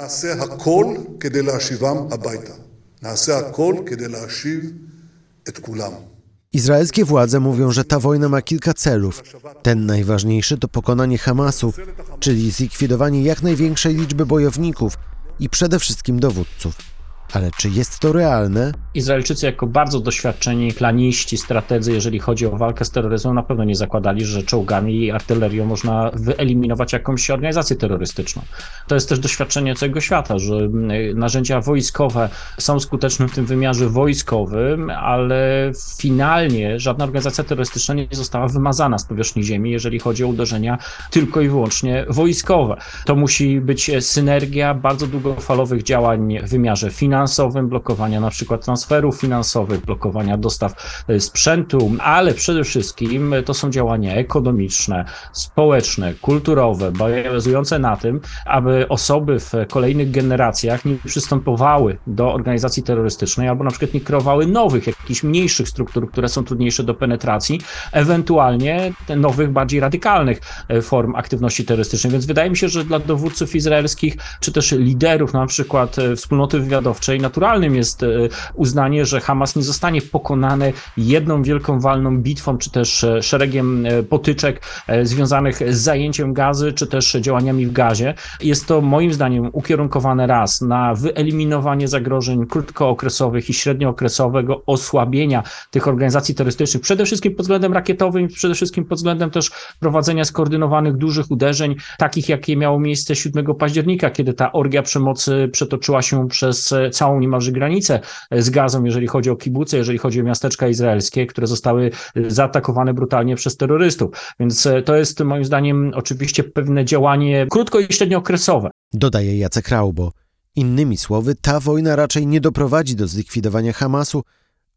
Izraelskie 6.53 7.05
władze 7.05 7.39
mówią, 7.39 7.71
że 7.71 7.85
ta 7.85 7.99
wojna 7.99 8.29
ma 8.29 8.41
kilka 8.41 8.73
celów. 8.73 9.23
Ten 9.61 9.85
najważniejszy 9.85 10.57
to 10.57 10.67
pokonanie 10.67 11.17
Hamasu, 11.17 11.73
czyli 12.19 12.51
zlikwidowanie 12.51 13.23
jak 13.23 13.41
największej 13.41 13.95
liczby 13.95 14.25
bojowników 14.25 14.93
i 15.39 15.49
przede 15.49 15.79
wszystkim 15.79 16.19
dowódców. 16.19 16.94
Ale 17.35 17.51
czy 17.57 17.69
jest 17.69 17.99
to 17.99 18.11
realne? 18.13 18.71
Izraelczycy, 18.93 19.45
jako 19.45 19.67
bardzo 19.67 19.99
doświadczeni 19.99 20.73
planiści, 20.73 21.37
strategzy, 21.37 21.91
jeżeli 21.91 22.19
chodzi 22.19 22.45
o 22.45 22.57
walkę 22.57 22.85
z 22.85 22.91
terroryzmem, 22.91 23.35
na 23.35 23.43
pewno 23.43 23.63
nie 23.63 23.75
zakładali, 23.75 24.25
że 24.25 24.43
czołgami 24.43 25.03
i 25.03 25.11
artylerią 25.11 25.65
można 25.65 26.11
wyeliminować 26.13 26.93
jakąś 26.93 27.29
organizację 27.29 27.75
terrorystyczną. 27.75 28.41
To 28.87 28.95
jest 28.95 29.09
też 29.09 29.19
doświadczenie 29.19 29.75
całego 29.75 30.01
świata, 30.01 30.39
że 30.39 30.69
narzędzia 31.15 31.61
wojskowe 31.61 32.29
są 32.57 32.79
skuteczne 32.79 33.27
w 33.27 33.31
tym 33.31 33.45
wymiarze 33.45 33.89
wojskowym, 33.89 34.89
ale 34.89 35.71
finalnie 35.99 36.79
żadna 36.79 37.05
organizacja 37.05 37.43
terrorystyczna 37.43 37.93
nie 37.93 38.07
została 38.11 38.47
wymazana 38.47 38.97
z 38.97 39.05
powierzchni 39.05 39.43
ziemi, 39.43 39.71
jeżeli 39.71 39.99
chodzi 39.99 40.23
o 40.23 40.27
uderzenia 40.27 40.77
tylko 41.11 41.41
i 41.41 41.49
wyłącznie 41.49 42.05
wojskowe. 42.09 42.77
To 43.05 43.15
musi 43.15 43.61
być 43.61 43.91
synergia 43.99 44.73
bardzo 44.73 45.07
długofalowych 45.07 45.83
działań 45.83 46.39
w 46.43 46.49
wymiarze 46.49 46.91
finansowym, 46.91 47.24
finansowym, 47.25 47.67
blokowania 47.69 48.19
na 48.19 48.29
przykład 48.29 48.65
transferów 48.65 49.17
finansowych, 49.17 49.85
blokowania 49.85 50.37
dostaw 50.37 51.03
e, 51.07 51.19
sprzętu, 51.19 51.91
ale 51.99 52.33
przede 52.33 52.63
wszystkim 52.63 53.35
to 53.45 53.53
są 53.53 53.69
działania 53.69 54.15
ekonomiczne, 54.15 55.05
społeczne, 55.31 56.13
kulturowe, 56.13 56.91
bazujące 56.91 57.79
na 57.79 57.97
tym, 57.97 58.21
aby 58.45 58.87
osoby 58.89 59.39
w 59.39 59.51
kolejnych 59.69 60.11
generacjach 60.11 60.85
nie 60.85 60.95
przystępowały 61.05 61.97
do 62.07 62.33
organizacji 62.33 62.83
terrorystycznej 62.83 63.47
albo 63.47 63.63
na 63.63 63.69
przykład 63.69 63.93
nie 63.93 64.01
kreowały 64.01 64.47
nowych, 64.47 64.87
jakichś 64.87 65.23
mniejszych 65.23 65.69
struktur, 65.69 66.11
które 66.11 66.29
są 66.29 66.43
trudniejsze 66.43 66.83
do 66.83 66.93
penetracji, 66.93 67.61
ewentualnie 67.91 68.93
nowych, 69.17 69.51
bardziej 69.51 69.79
radykalnych 69.79 70.41
e, 70.67 70.81
form 70.81 71.15
aktywności 71.15 71.65
terrorystycznej. 71.65 72.13
Więc 72.13 72.25
wydaje 72.25 72.49
mi 72.49 72.57
się, 72.57 72.69
że 72.69 72.83
dla 72.83 72.99
dowódców 72.99 73.55
izraelskich, 73.55 74.17
czy 74.39 74.51
też 74.51 74.71
liderów 74.71 75.33
na 75.33 75.45
przykład 75.45 75.99
e, 75.99 76.15
wspólnoty 76.15 76.59
wywiadowczej, 76.59 77.04
naturalnym 77.13 77.75
jest 77.75 78.03
e, 78.03 78.07
uznanie, 78.53 79.05
że 79.05 79.21
Hamas 79.21 79.55
nie 79.55 79.63
zostanie 79.63 80.01
pokonany 80.01 80.73
jedną 80.97 81.43
wielką 81.43 81.79
walną 81.79 82.17
bitwą, 82.17 82.57
czy 82.57 82.71
też 82.71 83.03
e, 83.03 83.23
szeregiem 83.23 83.85
e, 83.85 84.03
potyczek 84.03 84.61
związanych 85.03 85.73
z 85.73 85.81
zajęciem 85.81 86.33
gazy, 86.33 86.73
czy 86.73 86.87
też 86.87 87.11
działaniami 87.11 87.65
w 87.65 87.71
gazie. 87.71 88.13
Jest 88.41 88.67
to 88.67 88.81
moim 88.81 89.13
zdaniem 89.13 89.49
ukierunkowane 89.53 90.27
raz 90.27 90.61
na 90.61 90.93
wyeliminowanie 90.93 91.87
zagrożeń 91.87 92.45
krótkookresowych 92.45 93.49
i 93.49 93.53
średniookresowego 93.53 94.63
osłabienia 94.65 95.43
tych 95.71 95.87
organizacji 95.87 96.35
terrorystycznych, 96.35 96.83
przede 96.83 97.05
wszystkim 97.05 97.35
pod 97.35 97.43
względem 97.43 97.73
rakietowym, 97.73 98.27
przede 98.27 98.55
wszystkim 98.55 98.85
pod 98.85 98.97
względem 98.97 99.31
też 99.31 99.51
prowadzenia 99.79 100.25
skoordynowanych 100.25 100.97
dużych 100.97 101.31
uderzeń, 101.31 101.75
takich 101.97 102.29
jakie 102.29 102.57
miało 102.57 102.79
miejsce 102.79 103.15
7 103.15 103.55
października, 103.55 104.09
kiedy 104.09 104.33
ta 104.33 104.51
orgia 104.51 104.81
przemocy 104.81 105.49
przetoczyła 105.51 106.01
się 106.01 106.27
przez 106.27 106.73
całą 106.95 107.19
niemalże 107.19 107.51
granicę 107.51 107.99
z 108.31 108.49
Gazą, 108.49 108.83
jeżeli 108.83 109.07
chodzi 109.07 109.29
o 109.29 109.35
kibuce, 109.35 109.77
jeżeli 109.77 109.97
chodzi 109.97 110.21
o 110.21 110.23
miasteczka 110.23 110.67
izraelskie, 110.67 111.25
które 111.25 111.47
zostały 111.47 111.91
zaatakowane 112.27 112.93
brutalnie 112.93 113.35
przez 113.35 113.57
terrorystów. 113.57 114.33
Więc 114.39 114.67
to 114.85 114.95
jest 114.95 115.19
moim 115.19 115.45
zdaniem 115.45 115.91
oczywiście 115.95 116.43
pewne 116.43 116.85
działanie 116.85 117.47
krótko 117.49 117.79
i 117.79 117.93
średniookresowe. 117.93 118.69
Dodaje 118.93 119.37
Jacek 119.37 119.69
Raubo. 119.69 120.11
Innymi 120.55 120.97
słowy, 120.97 121.35
ta 121.41 121.59
wojna 121.59 121.95
raczej 121.95 122.27
nie 122.27 122.41
doprowadzi 122.41 122.95
do 122.95 123.07
zlikwidowania 123.07 123.73
Hamasu, 123.73 124.23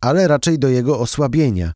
ale 0.01 0.29
raczej 0.29 0.59
do 0.59 0.69
jego 0.69 0.99
osłabienia. 0.99 1.73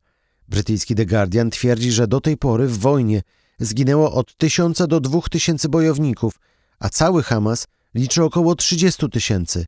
Brytyjski 0.47 0.95
The 0.95 1.05
Guardian 1.05 1.49
twierdzi, 1.49 1.91
że 1.91 2.07
do 2.07 2.21
tej 2.21 2.37
pory 2.37 2.67
w 2.67 2.79
wojnie 2.79 3.21
zginęło 3.59 4.13
od 4.13 4.37
1000 4.37 4.87
do 4.87 4.99
2000 4.99 5.69
bojowników, 5.69 6.39
a 6.79 6.89
cały 6.89 7.23
Hamas 7.23 7.67
liczy 7.95 8.23
około 8.23 8.55
30 8.55 9.09
tysięcy, 9.09 9.65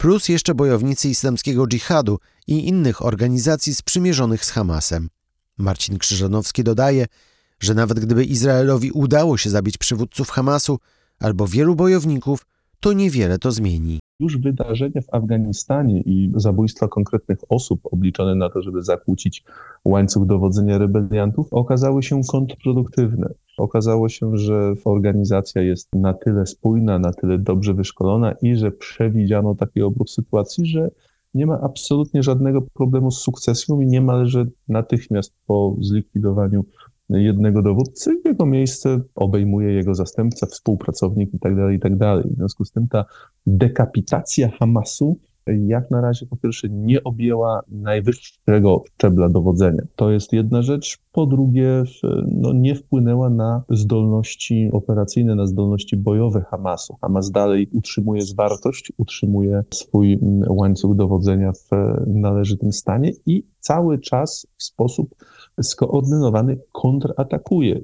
plus 0.00 0.28
jeszcze 0.28 0.54
bojownicy 0.54 1.08
islamskiego 1.08 1.66
dżihadu 1.66 2.18
i 2.46 2.68
innych 2.68 3.04
organizacji 3.04 3.74
sprzymierzonych 3.74 4.44
z 4.44 4.50
Hamasem. 4.50 5.08
Marcin 5.58 5.98
Krzyżanowski 5.98 6.64
dodaje, 6.64 7.06
że 7.60 7.74
nawet 7.74 8.00
gdyby 8.00 8.24
Izraelowi 8.24 8.90
udało 8.90 9.36
się 9.38 9.50
zabić 9.50 9.78
przywódców 9.78 10.30
Hamasu 10.30 10.78
albo 11.18 11.46
wielu 11.46 11.74
bojowników, 11.74 12.46
to 12.80 12.92
niewiele 12.92 13.38
to 13.38 13.52
zmieni. 13.52 13.98
Już 14.20 14.38
wydarzenia 14.38 15.00
w 15.00 15.14
Afganistanie 15.14 16.00
i 16.00 16.32
zabójstwa 16.36 16.88
konkretnych 16.88 17.38
osób 17.48 17.80
obliczone 17.84 18.34
na 18.34 18.50
to, 18.50 18.62
żeby 18.62 18.82
zakłócić 18.82 19.44
łańcuch 19.84 20.26
dowodzenia 20.26 20.78
rebeliantów, 20.78 21.52
okazały 21.52 22.02
się 22.02 22.20
kontrproduktywne. 22.28 23.34
Okazało 23.58 24.08
się, 24.08 24.36
że 24.36 24.74
organizacja 24.84 25.62
jest 25.62 25.88
na 25.94 26.14
tyle 26.14 26.46
spójna, 26.46 26.98
na 26.98 27.12
tyle 27.12 27.38
dobrze 27.38 27.74
wyszkolona 27.74 28.32
i 28.42 28.56
że 28.56 28.70
przewidziano 28.70 29.54
taki 29.54 29.82
obrót 29.82 30.10
sytuacji, 30.10 30.66
że 30.66 30.90
nie 31.34 31.46
ma 31.46 31.60
absolutnie 31.60 32.22
żadnego 32.22 32.62
problemu 32.62 33.10
z 33.10 33.18
sukcesją 33.18 33.80
i 33.80 33.86
niemalże 33.86 34.46
natychmiast 34.68 35.34
po 35.46 35.76
zlikwidowaniu 35.80 36.64
jednego 37.10 37.62
dowódcy, 37.62 38.20
jego 38.24 38.46
miejsce 38.46 39.00
obejmuje 39.14 39.72
jego 39.72 39.94
zastępca, 39.94 40.46
współpracownik 40.46 41.32
itd., 41.32 41.62
tak 41.62 41.72
itd. 41.72 41.98
Tak 41.98 42.32
w 42.32 42.36
związku 42.36 42.64
z 42.64 42.72
tym 42.72 42.88
ta 42.88 43.04
dekapitacja 43.46 44.50
Hamasu 44.58 45.18
jak 45.46 45.90
na 45.90 46.00
razie 46.00 46.26
po 46.26 46.36
pierwsze 46.36 46.68
nie 46.68 47.04
objęła 47.04 47.60
najwyższego 47.68 48.84
szczebla 48.94 49.28
dowodzenia. 49.28 49.82
To 49.96 50.10
jest 50.10 50.32
jedna 50.32 50.62
rzecz. 50.62 50.98
Po 51.12 51.26
drugie, 51.26 51.82
no, 52.26 52.52
nie 52.52 52.74
wpłynęła 52.74 53.30
na 53.30 53.62
zdolności 53.70 54.70
operacyjne, 54.72 55.34
na 55.34 55.46
zdolności 55.46 55.96
bojowe 55.96 56.44
Hamasu. 56.50 56.96
Hamas 57.00 57.30
dalej 57.30 57.68
utrzymuje 57.72 58.22
zwartość, 58.22 58.92
utrzymuje 58.98 59.64
swój 59.74 60.12
mm, 60.12 60.42
łańcuch 60.50 60.96
dowodzenia 60.96 61.52
w 61.52 61.70
należytym 62.06 62.72
stanie 62.72 63.12
i 63.26 63.46
cały 63.60 63.98
czas 63.98 64.46
w 64.56 64.62
sposób 64.62 65.14
skoordynowany 65.62 66.58
kontratakuje. 66.72 67.80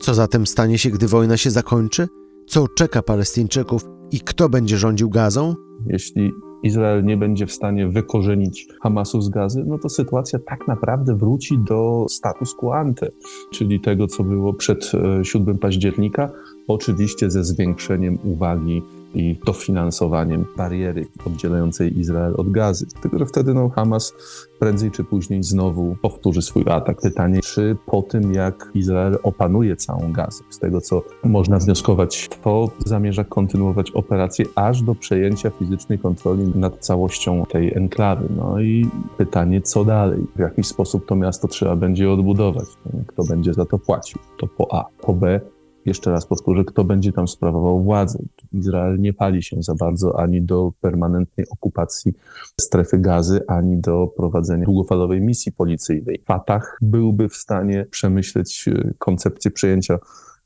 Co 0.00 0.14
zatem 0.14 0.46
stanie 0.46 0.78
się, 0.78 0.90
gdy 0.90 1.06
wojna 1.06 1.36
się 1.36 1.50
zakończy? 1.50 2.08
Co 2.46 2.68
czeka 2.68 3.02
Palestyńczyków 3.02 3.84
i 4.12 4.20
kto 4.20 4.48
będzie 4.48 4.76
rządził 4.76 5.10
Gazą? 5.10 5.54
Jeśli 5.86 6.30
Izrael 6.62 7.04
nie 7.04 7.16
będzie 7.16 7.46
w 7.46 7.52
stanie 7.52 7.88
wykorzenić 7.88 8.68
Hamasu 8.80 9.20
z 9.20 9.28
gazy, 9.28 9.64
no 9.66 9.78
to 9.78 9.88
sytuacja 9.88 10.38
tak 10.38 10.68
naprawdę 10.68 11.16
wróci 11.16 11.58
do 11.58 12.06
status 12.08 12.54
quo 12.54 12.74
ante, 12.74 13.08
czyli 13.52 13.80
tego, 13.80 14.06
co 14.06 14.24
było 14.24 14.54
przed 14.54 14.92
7 15.22 15.54
e, 15.54 15.58
października, 15.58 16.30
oczywiście 16.68 17.30
ze 17.30 17.44
zwiększeniem 17.44 18.18
uwagi 18.24 18.82
i 19.14 19.38
dofinansowaniem 19.46 20.44
bariery 20.56 21.06
oddzielającej 21.26 21.98
Izrael 21.98 22.34
od 22.36 22.50
gazy. 22.50 22.86
Tylko, 23.02 23.18
że 23.18 23.26
wtedy 23.26 23.54
no, 23.54 23.68
Hamas 23.68 24.14
prędzej 24.58 24.90
czy 24.90 25.04
później 25.04 25.42
znowu 25.42 25.96
powtórzy 26.02 26.42
swój 26.42 26.64
atak. 26.66 27.00
Pytanie, 27.00 27.40
czy 27.40 27.76
po 27.86 28.02
tym, 28.02 28.34
jak 28.34 28.70
Izrael 28.74 29.18
opanuje 29.22 29.76
całą 29.76 30.12
gazę, 30.12 30.44
z 30.50 30.58
tego 30.58 30.80
co 30.80 31.02
można 31.24 31.58
wnioskować, 31.58 32.28
to 32.44 32.70
zamierza 32.86 33.24
kontynuować 33.24 33.90
operację 33.90 34.44
aż 34.54 34.82
do 34.82 34.94
przejęcia 34.94 35.50
fizycznej 35.50 35.98
kontroli 35.98 36.52
nad 36.54 36.78
całością 36.78 37.46
tej 37.46 37.74
enklawy. 37.74 38.28
No 38.36 38.60
i 38.60 38.90
pytanie, 39.18 39.60
co 39.60 39.84
dalej? 39.84 40.26
W 40.36 40.38
jaki 40.38 40.64
sposób 40.64 41.06
to 41.06 41.16
miasto 41.16 41.48
trzeba 41.48 41.76
będzie 41.76 42.10
odbudować? 42.10 42.66
Kto 43.06 43.24
będzie 43.24 43.54
za 43.54 43.64
to 43.64 43.78
płacił? 43.78 44.20
To 44.38 44.46
po 44.46 44.74
A. 44.74 44.84
Po 45.00 45.12
B, 45.12 45.40
jeszcze 45.86 46.10
raz 46.10 46.26
powtórzę, 46.26 46.64
kto 46.64 46.84
będzie 46.84 47.12
tam 47.12 47.28
sprawował 47.28 47.82
władzę. 47.82 48.18
Izrael 48.52 49.00
nie 49.00 49.12
pali 49.12 49.42
się 49.42 49.62
za 49.62 49.74
bardzo 49.74 50.20
ani 50.20 50.42
do 50.42 50.72
permanentnej 50.80 51.46
okupacji 51.50 52.12
strefy 52.60 52.98
gazy, 52.98 53.40
ani 53.46 53.78
do 53.80 54.06
prowadzenia 54.16 54.64
długofalowej 54.64 55.20
misji 55.20 55.52
policyjnej. 55.52 56.22
Fatah 56.26 56.78
byłby 56.82 57.28
w 57.28 57.36
stanie 57.36 57.86
przemyśleć 57.90 58.68
e, 58.68 58.94
koncepcję 58.98 59.50
przejęcia 59.50 59.98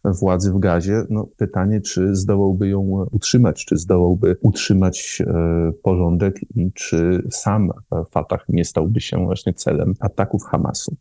władzy 0.05 0.53
w 0.53 0.59
gazie. 0.59 1.03
No, 1.11 1.27
pytanie, 1.37 1.81
czy 1.81 2.17
zdołałby 2.17 2.69
ją 2.69 3.07
utrzymać, 3.11 3.65
czy 3.65 3.77
zdołałby 3.77 4.37
utrzymać 4.41 5.23
e, 5.27 5.73
porządek 5.83 6.41
i 6.55 6.73
czy 6.73 7.29
sam 7.31 7.71
Fatah 8.11 8.45
nie 8.49 8.65
stałby 8.65 9.01
się 9.01 9.25
właśnie 9.25 9.55
celem 9.55 9.95
ataków 10.01 10.43
Hamasu. 10.45 10.97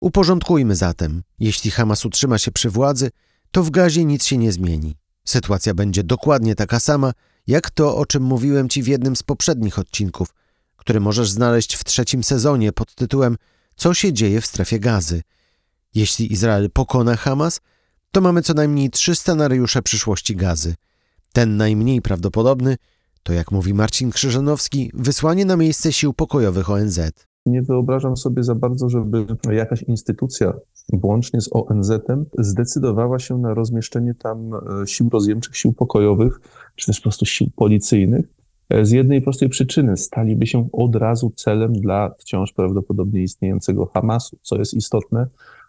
Uporządkujmy 0.00 0.74
zatem. 0.74 1.22
Jeśli 1.38 1.70
Hamas 1.70 2.06
utrzyma 2.06 2.38
się 2.38 2.52
przy 2.52 2.70
władzy, 2.70 3.10
to 3.50 3.62
w 3.62 3.70
gazie 3.70 4.04
nic 4.04 4.24
się 4.24 4.38
nie 4.38 4.52
zmieni. 4.52 4.96
Sytuacja 5.24 5.74
będzie 5.74 6.04
dokładnie 6.04 6.54
taka 6.54 6.80
sama, 6.80 7.12
jak 7.46 7.70
to, 7.70 7.96
o 7.96 8.06
czym 8.06 8.22
mówiłem 8.22 8.68
Ci 8.68 8.82
w 8.82 8.86
jednym 8.86 9.16
z 9.16 9.22
poprzednich 9.22 9.78
odcinków, 9.78 10.34
który 10.76 11.00
możesz 11.00 11.30
znaleźć 11.30 11.76
w 11.76 11.84
trzecim 11.84 12.24
sezonie 12.24 12.72
pod 12.72 12.94
tytułem 12.94 13.36
Co 13.76 13.94
się 13.94 14.12
dzieje 14.12 14.40
w 14.40 14.46
strefie 14.46 14.80
gazy. 14.80 15.22
Jeśli 15.94 16.32
Izrael 16.32 16.70
pokona 16.70 17.16
Hamas, 17.16 17.60
to 18.12 18.20
mamy 18.20 18.42
co 18.42 18.54
najmniej 18.54 18.90
trzy 18.90 19.14
scenariusze 19.14 19.82
przyszłości 19.82 20.36
gazy. 20.36 20.74
Ten 21.32 21.56
najmniej 21.56 22.02
prawdopodobny 22.02 22.76
to, 23.22 23.32
jak 23.32 23.52
mówi 23.52 23.74
Marcin 23.74 24.10
Krzyżanowski, 24.10 24.90
wysłanie 24.94 25.44
na 25.44 25.56
miejsce 25.56 25.92
sił 25.92 26.12
pokojowych 26.12 26.70
ONZ. 26.70 27.00
Nie 27.46 27.62
wyobrażam 27.62 28.16
sobie 28.16 28.42
za 28.42 28.54
bardzo, 28.54 28.88
żeby 28.88 29.26
jakaś 29.52 29.82
instytucja 29.82 30.52
włącznie 30.92 31.40
z 31.40 31.50
ONZ-em, 31.52 32.26
zdecydowała 32.38 33.18
się 33.18 33.38
na 33.38 33.54
rozmieszczenie 33.54 34.14
tam 34.14 34.54
e, 34.54 34.86
sił 34.86 35.08
rozjemczych, 35.12 35.56
sił 35.56 35.72
pokojowych, 35.72 36.40
czy 36.74 36.86
też 36.86 36.96
po 36.96 37.02
prostu 37.02 37.26
sił 37.26 37.50
policyjnych. 37.56 38.26
E, 38.68 38.84
z 38.84 38.90
jednej 38.90 39.22
prostej 39.22 39.48
przyczyny 39.48 39.96
staliby 39.96 40.46
się 40.46 40.68
od 40.72 40.96
razu 40.96 41.30
celem 41.30 41.72
dla 41.72 42.14
wciąż 42.18 42.52
prawdopodobnie 42.52 43.22
istniejącego 43.22 43.86
Hamasu. 43.86 44.38
Co 44.42 44.58
jest 44.58 44.74
istotne, 44.74 45.26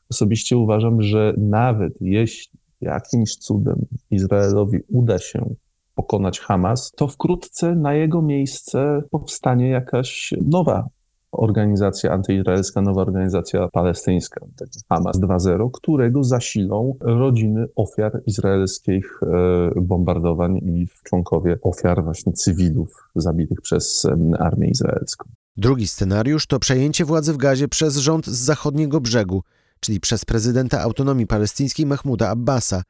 osobiście 0.10 0.58
uważam, 0.58 1.02
że 1.02 1.34
nawet 1.38 1.94
jeśli 2.02 2.60
jakimś 2.82 3.36
cudem 3.36 3.86
Izraelowi 4.12 4.80
uda 4.88 5.20
się 5.20 5.56
pokonać 5.96 6.40
Hamas, 6.40 6.92
to 6.96 7.08
wkrótce 7.08 7.76
na 7.76 7.94
jego 7.94 8.22
miejsce 8.22 9.04
powstanie 9.12 9.70
jakaś 9.70 10.34
nowa 10.42 10.90
organizacja 11.38 12.12
antyizraelska, 12.12 12.82
nowa 12.82 13.02
organizacja 13.02 13.68
palestyńska, 13.68 14.46
Hamas 14.90 15.20
2.0, 15.20 15.70
którego 15.74 16.24
zasilą 16.24 16.96
rodziny 17.02 17.66
ofiar 17.76 18.22
izraelskich 18.26 19.20
e, 19.24 19.82
bombardowań 19.82 20.58
i 20.58 20.88
członkowie 21.04 21.58
ofiar 21.62 22.04
właśnie 22.04 22.34
cywilów 22.34 23.10
zabitych 23.16 23.62
przez 23.62 24.08
armię 24.40 24.68
izraelską. 24.68 25.30
Drugi 25.58 25.88
scenariusz 25.88 26.48
to 26.48 26.60
przejęcie 26.60 27.06
władzy 27.06 27.34
w 27.34 27.38
Gazie 27.38 27.68
przez 27.68 27.98
rząd 27.98 28.26
z 28.26 28.38
zachodniego 28.38 29.02
brzegu, 29.02 29.44
czyli 29.80 30.00
przez 30.00 30.26
prezydenta 30.26 30.82
autonomii 30.82 31.28
palestyńskiej 31.28 31.86
Mahmuda 31.86 32.30
Abbasa. 32.30 32.84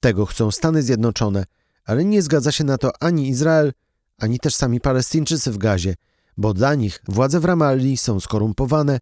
Tego 0.00 0.26
chcą 0.26 0.50
Stany 0.50 0.82
Zjednoczone, 0.82 1.44
ale 1.84 2.04
nie 2.04 2.22
zgadza 2.22 2.52
się 2.52 2.64
na 2.64 2.78
to 2.78 2.90
ani 3.00 3.28
Izrael, 3.28 3.72
ani 4.18 4.38
też 4.38 4.54
sami 4.54 4.80
Palestyńczycy 4.80 5.52
w 5.52 5.58
Gazie– 5.58 5.94
bo 6.36 6.54
dla 6.54 6.74
nich 6.74 7.00
władze 7.08 7.40
w 7.40 7.44
Ramalli 7.44 7.96
są 7.96 8.20
skorumpowane 8.20 8.98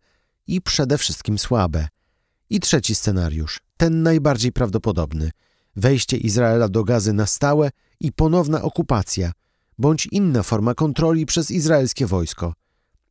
i 0.47 0.61
przede 0.61 0.99
wszystkim 0.99 1.38
słabe. 1.38 1.88
I 2.51 2.61
trzeci 2.61 2.95
scenariusz, 2.95 3.61
ten 3.77 4.03
najbardziej 4.03 4.53
prawdopodobny 4.53 5.31
wejście 5.77 6.16
Izraela 6.16 6.69
do 6.69 6.85
gazy 6.85 7.12
na 7.12 7.27
stałe 7.27 7.71
i 8.01 8.12
ponowna 8.12 8.62
okupacja, 8.62 9.33
bądź 9.79 10.09
inna 10.12 10.43
forma 10.43 10.75
kontroli 10.75 11.27
przez 11.27 11.51
izraelskie 11.51 12.07
wojsko. 12.07 12.55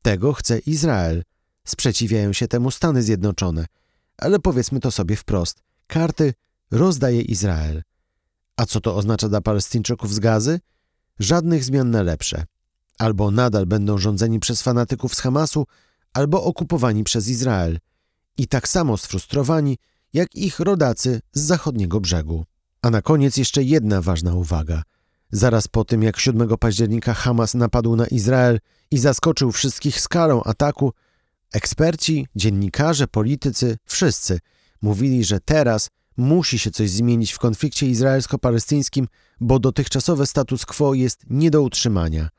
Tego 0.01 0.33
chce 0.33 0.59
Izrael. 0.59 1.23
Sprzeciwiają 1.67 2.33
się 2.33 2.47
temu 2.47 2.71
Stany 2.71 3.03
Zjednoczone, 3.03 3.65
ale 4.17 4.39
powiedzmy 4.39 4.79
to 4.79 4.91
sobie 4.91 5.15
wprost: 5.15 5.61
karty 5.87 6.33
rozdaje 6.71 7.21
Izrael. 7.21 7.83
A 8.57 8.65
co 8.65 8.81
to 8.81 8.95
oznacza 8.95 9.29
dla 9.29 9.41
Palestyńczyków 9.41 10.13
z 10.13 10.19
gazy? 10.19 10.59
Żadnych 11.19 11.63
zmian 11.63 11.91
na 11.91 12.01
lepsze 12.01 12.45
albo 12.99 13.31
nadal 13.31 13.65
będą 13.65 13.97
rządzeni 13.97 14.39
przez 14.39 14.61
fanatyków 14.61 15.15
z 15.15 15.19
Hamasu, 15.19 15.65
albo 16.13 16.43
okupowani 16.43 17.03
przez 17.03 17.27
Izrael. 17.27 17.79
I 18.37 18.47
tak 18.47 18.67
samo 18.67 18.97
sfrustrowani, 18.97 19.77
jak 20.13 20.35
ich 20.35 20.59
rodacy 20.59 21.21
z 21.33 21.41
zachodniego 21.41 21.99
brzegu. 21.99 22.45
A 22.81 22.89
na 22.89 23.01
koniec 23.01 23.37
jeszcze 23.37 23.63
jedna 23.63 24.01
ważna 24.01 24.33
uwaga. 24.33 24.83
Zaraz 25.31 25.67
po 25.67 25.85
tym, 25.85 26.03
jak 26.03 26.19
7 26.19 26.57
października 26.59 27.13
Hamas 27.13 27.53
napadł 27.53 27.95
na 27.95 28.07
Izrael 28.07 28.59
i 28.91 28.97
zaskoczył 28.97 29.51
wszystkich 29.51 30.01
skalą 30.01 30.43
ataku, 30.43 30.93
eksperci, 31.53 32.27
dziennikarze, 32.35 33.07
politycy, 33.07 33.77
wszyscy 33.85 34.39
mówili, 34.81 35.23
że 35.23 35.39
teraz 35.39 35.89
musi 36.17 36.59
się 36.59 36.71
coś 36.71 36.89
zmienić 36.89 37.31
w 37.31 37.39
konflikcie 37.39 37.87
izraelsko-palestyńskim, 37.87 39.07
bo 39.39 39.59
dotychczasowy 39.59 40.25
status 40.25 40.65
quo 40.65 40.93
jest 40.93 41.23
nie 41.29 41.51
do 41.51 41.61
utrzymania. 41.61 42.29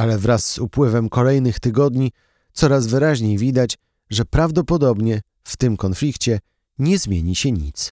Ale 0.00 0.18
wraz 0.18 0.44
z 0.44 0.58
upływem 0.58 1.08
kolejnych 1.08 1.60
tygodni 1.60 2.12
coraz 2.52 2.86
wyraźniej 2.86 3.38
widać, 3.38 3.78
że 4.10 4.24
prawdopodobnie 4.24 5.20
w 5.44 5.56
tym 5.56 5.76
konflikcie 5.76 6.38
nie 6.78 6.98
zmieni 6.98 7.36
się 7.36 7.52
nic. 7.52 7.90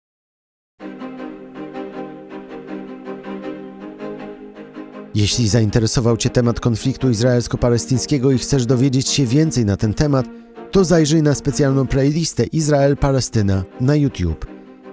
Jeśli 5.15 5.49
zainteresował 5.49 6.17
Cię 6.17 6.31
temat 6.31 6.61
konfliktu 6.61 7.11
izraelsko-palestyńskiego 7.11 8.31
i 8.31 8.39
chcesz 8.39 8.67
dowiedzieć 8.67 9.09
się 9.09 9.27
więcej 9.27 9.65
na 9.65 9.77
ten 9.77 9.95
temat, 9.95 10.27
to 10.71 10.85
zajrzyj 10.85 11.23
na 11.23 11.35
specjalną 11.35 11.87
playlistę 11.87 12.45
Izrael-Palestyna 12.45 13.63
na 13.81 13.97
YouTube. 13.97 14.47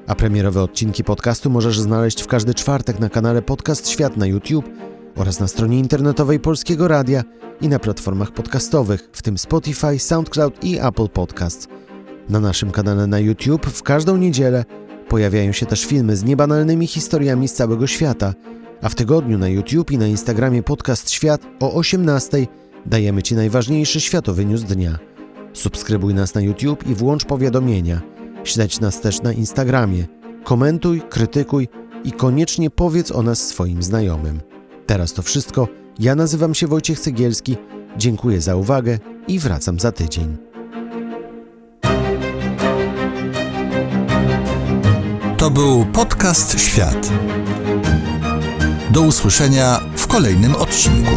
A 0.08 0.15
premierowe 0.15 0.62
odcinki 0.62 1.04
podcastu 1.04 1.49
możesz 1.49 1.80
znaleźć 1.80 2.21
w 2.21 2.28
każdy 2.28 2.54
czwartek 2.54 2.99
na 2.99 3.10
kanale 3.10 3.41
Podcast 3.41 3.89
Świat 3.89 4.17
na 4.17 4.25
YouTube 4.25 4.69
oraz 5.15 5.39
na 5.39 5.47
stronie 5.47 5.80
internetowej 5.80 6.39
Polskiego 6.39 6.88
Radia 6.88 7.23
i 7.62 7.67
na 7.67 7.80
platformach 7.80 8.32
podcastowych, 8.32 9.10
w 9.13 9.21
tym 9.21 9.38
Spotify, 9.38 9.99
SoundCloud 9.99 10.63
i 10.63 10.80
Apple 10.80 11.10
Podcasts. 11.10 11.67
Na 12.30 12.39
naszym 12.39 12.71
kanale 12.71 13.08
na 13.08 13.19
YouTube 13.19 13.65
w 13.65 13.84
każdą 13.84 14.17
niedzielę 14.17 14.65
pojawiają 15.10 15.51
się 15.51 15.65
też 15.65 15.86
filmy 15.86 16.17
z 16.17 16.23
niebanalnymi 16.23 16.88
historiami 16.88 17.47
z 17.47 17.54
całego 17.54 17.88
świata, 17.88 18.34
a 18.82 18.89
w 18.89 18.95
tygodniu 18.95 19.38
na 19.38 19.47
YouTube 19.47 19.91
i 19.91 19.97
na 19.97 20.08
Instagramie 20.08 20.63
Podcast 20.63 21.10
Świat 21.10 21.41
o 21.60 21.73
18 21.73 22.47
dajemy 22.86 23.23
Ci 23.23 23.36
najważniejszy 23.36 24.01
światowy 24.01 24.45
news 24.45 24.63
dnia. 24.63 24.99
Subskrybuj 25.54 26.13
nas 26.13 26.36
na 26.36 26.41
YouTube 26.41 26.88
i 26.88 26.95
włącz 26.95 27.25
powiadomienia. 27.25 28.01
Śledź 28.43 28.80
nas 28.80 29.01
też 29.01 29.21
na 29.21 29.34
Instagramie. 29.34 30.06
Komentuj, 30.43 31.01
krytykuj 31.10 31.67
i 32.04 32.12
koniecznie 32.12 32.69
powiedz 32.69 33.12
o 33.12 33.21
nas 33.21 33.47
swoim 33.47 33.84
znajomym. 33.84 34.54
Teraz 34.85 35.13
to 35.13 35.21
wszystko. 35.21 35.67
Ja 35.99 36.15
nazywam 36.15 36.55
się 36.55 36.67
Wojciech 36.67 36.99
Cegielski. 36.99 37.57
Dziękuję 37.97 38.41
za 38.41 38.55
uwagę 38.55 38.99
i 39.27 39.39
wracam 39.39 39.79
za 39.79 39.91
tydzień. 39.91 40.37
To 45.37 45.49
był 45.49 45.85
podcast 45.85 46.59
Świat. 46.59 47.11
Do 48.91 49.01
usłyszenia 49.01 49.79
w 49.95 50.07
kolejnym 50.07 50.55
odcinku. 50.55 51.15